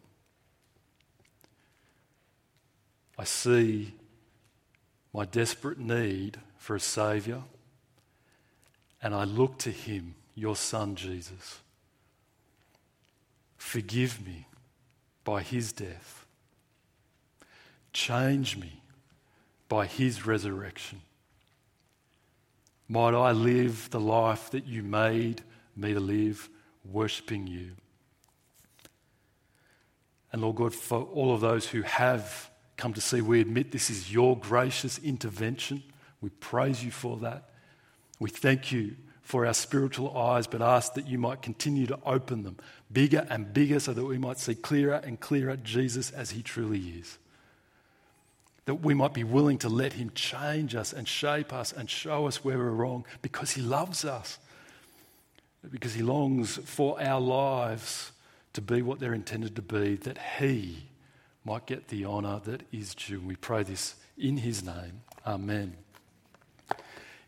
I 3.17 3.23
see 3.23 3.93
my 5.13 5.25
desperate 5.25 5.79
need 5.79 6.39
for 6.57 6.75
a 6.75 6.79
Saviour, 6.79 7.43
and 9.01 9.13
I 9.15 9.23
look 9.23 9.57
to 9.59 9.71
Him, 9.71 10.15
your 10.33 10.55
Son 10.55 10.95
Jesus. 10.95 11.59
Forgive 13.57 14.25
me 14.25 14.47
by 15.23 15.41
His 15.41 15.71
death. 15.71 16.25
Change 17.93 18.57
me 18.57 18.81
by 19.69 19.85
His 19.85 20.25
resurrection. 20.25 21.01
Might 22.89 23.13
I 23.13 23.31
live 23.31 23.89
the 23.91 23.99
life 23.99 24.51
that 24.51 24.67
you 24.67 24.83
made 24.83 25.41
me 25.75 25.93
to 25.93 25.99
live 25.99 26.49
worshipping 26.83 27.47
you. 27.47 27.71
And 30.31 30.41
Lord 30.41 30.57
God, 30.57 30.73
for 30.73 31.01
all 31.01 31.33
of 31.33 31.41
those 31.41 31.67
who 31.67 31.81
have 31.83 32.49
come 32.77 32.93
to 32.93 33.01
see, 33.01 33.21
we 33.21 33.41
admit 33.41 33.71
this 33.71 33.89
is 33.89 34.11
your 34.11 34.37
gracious 34.37 34.97
intervention. 34.99 35.81
We 36.21 36.29
praise 36.29 36.83
you 36.83 36.91
for 36.91 37.17
that. 37.17 37.49
We 38.19 38.29
thank 38.29 38.71
you 38.71 38.95
for 39.21 39.45
our 39.45 39.53
spiritual 39.53 40.15
eyes, 40.17 40.45
but 40.45 40.61
ask 40.61 40.93
that 40.93 41.07
you 41.07 41.17
might 41.17 41.41
continue 41.41 41.87
to 41.87 41.99
open 42.05 42.43
them 42.43 42.57
bigger 42.91 43.25
and 43.29 43.53
bigger 43.53 43.79
so 43.79 43.93
that 43.93 44.05
we 44.05 44.17
might 44.17 44.37
see 44.37 44.55
clearer 44.55 45.01
and 45.03 45.19
clearer 45.19 45.57
Jesus 45.57 46.11
as 46.11 46.31
he 46.31 46.43
truly 46.43 46.79
is. 46.79 47.17
That 48.65 48.75
we 48.75 48.93
might 48.93 49.13
be 49.13 49.23
willing 49.23 49.57
to 49.59 49.69
let 49.69 49.93
him 49.93 50.11
change 50.13 50.75
us 50.75 50.93
and 50.93 51.07
shape 51.07 51.53
us 51.53 51.71
and 51.71 51.89
show 51.89 52.27
us 52.27 52.43
where 52.43 52.57
we're 52.57 52.69
wrong 52.69 53.05
because 53.21 53.51
he 53.51 53.61
loves 53.61 54.05
us 54.05 54.37
because 55.71 55.93
He 55.93 56.01
longs 56.01 56.57
for 56.57 57.01
our 57.01 57.19
lives 57.19 58.11
to 58.53 58.61
be 58.61 58.81
what 58.81 58.99
they're 58.99 59.13
intended 59.13 59.55
to 59.55 59.61
be, 59.61 59.95
that 59.95 60.17
He 60.39 60.87
might 61.43 61.65
get 61.65 61.89
the 61.89 62.05
honour 62.05 62.41
that 62.45 62.63
is 62.71 62.95
due. 62.95 63.19
We 63.19 63.35
pray 63.35 63.63
this 63.63 63.95
in 64.17 64.37
His 64.37 64.63
name. 64.63 65.01
Amen. 65.25 65.75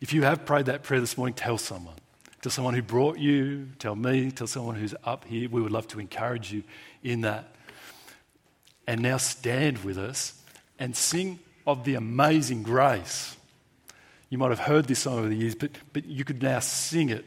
If 0.00 0.12
you 0.12 0.22
have 0.22 0.46
prayed 0.46 0.66
that 0.66 0.82
prayer 0.82 1.00
this 1.00 1.16
morning, 1.16 1.34
tell 1.34 1.58
someone. 1.58 1.96
Tell 2.40 2.52
someone 2.52 2.74
who 2.74 2.82
brought 2.82 3.18
you, 3.18 3.68
tell 3.80 3.96
me, 3.96 4.30
tell 4.30 4.46
someone 4.46 4.76
who's 4.76 4.94
up 5.04 5.24
here. 5.24 5.48
We 5.48 5.60
would 5.60 5.72
love 5.72 5.88
to 5.88 6.00
encourage 6.00 6.52
you 6.52 6.62
in 7.02 7.22
that. 7.22 7.52
And 8.86 9.02
now 9.02 9.16
stand 9.16 9.78
with 9.84 9.98
us 9.98 10.40
and 10.78 10.94
sing 10.94 11.40
of 11.66 11.84
the 11.84 11.96
amazing 11.96 12.62
grace. 12.62 13.36
You 14.30 14.38
might 14.38 14.50
have 14.50 14.60
heard 14.60 14.86
this 14.86 15.00
song 15.00 15.18
over 15.18 15.28
the 15.28 15.36
years, 15.36 15.54
but, 15.54 15.72
but 15.92 16.04
you 16.06 16.24
could 16.24 16.42
now 16.42 16.60
sing 16.60 17.08
it 17.08 17.24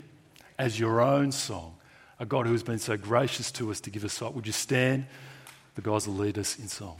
as 0.61 0.79
your 0.79 1.01
own 1.01 1.31
song. 1.31 1.73
A 2.19 2.25
God 2.25 2.45
who 2.45 2.51
has 2.51 2.61
been 2.61 2.77
so 2.77 2.95
gracious 2.95 3.51
to 3.53 3.71
us 3.71 3.81
to 3.81 3.89
give 3.89 4.05
us 4.05 4.13
sight. 4.13 4.35
Would 4.35 4.45
you 4.45 4.53
stand? 4.53 5.07
The 5.73 5.81
guys 5.81 6.07
will 6.07 6.13
lead 6.13 6.37
us 6.37 6.59
in 6.59 6.67
song. 6.67 6.97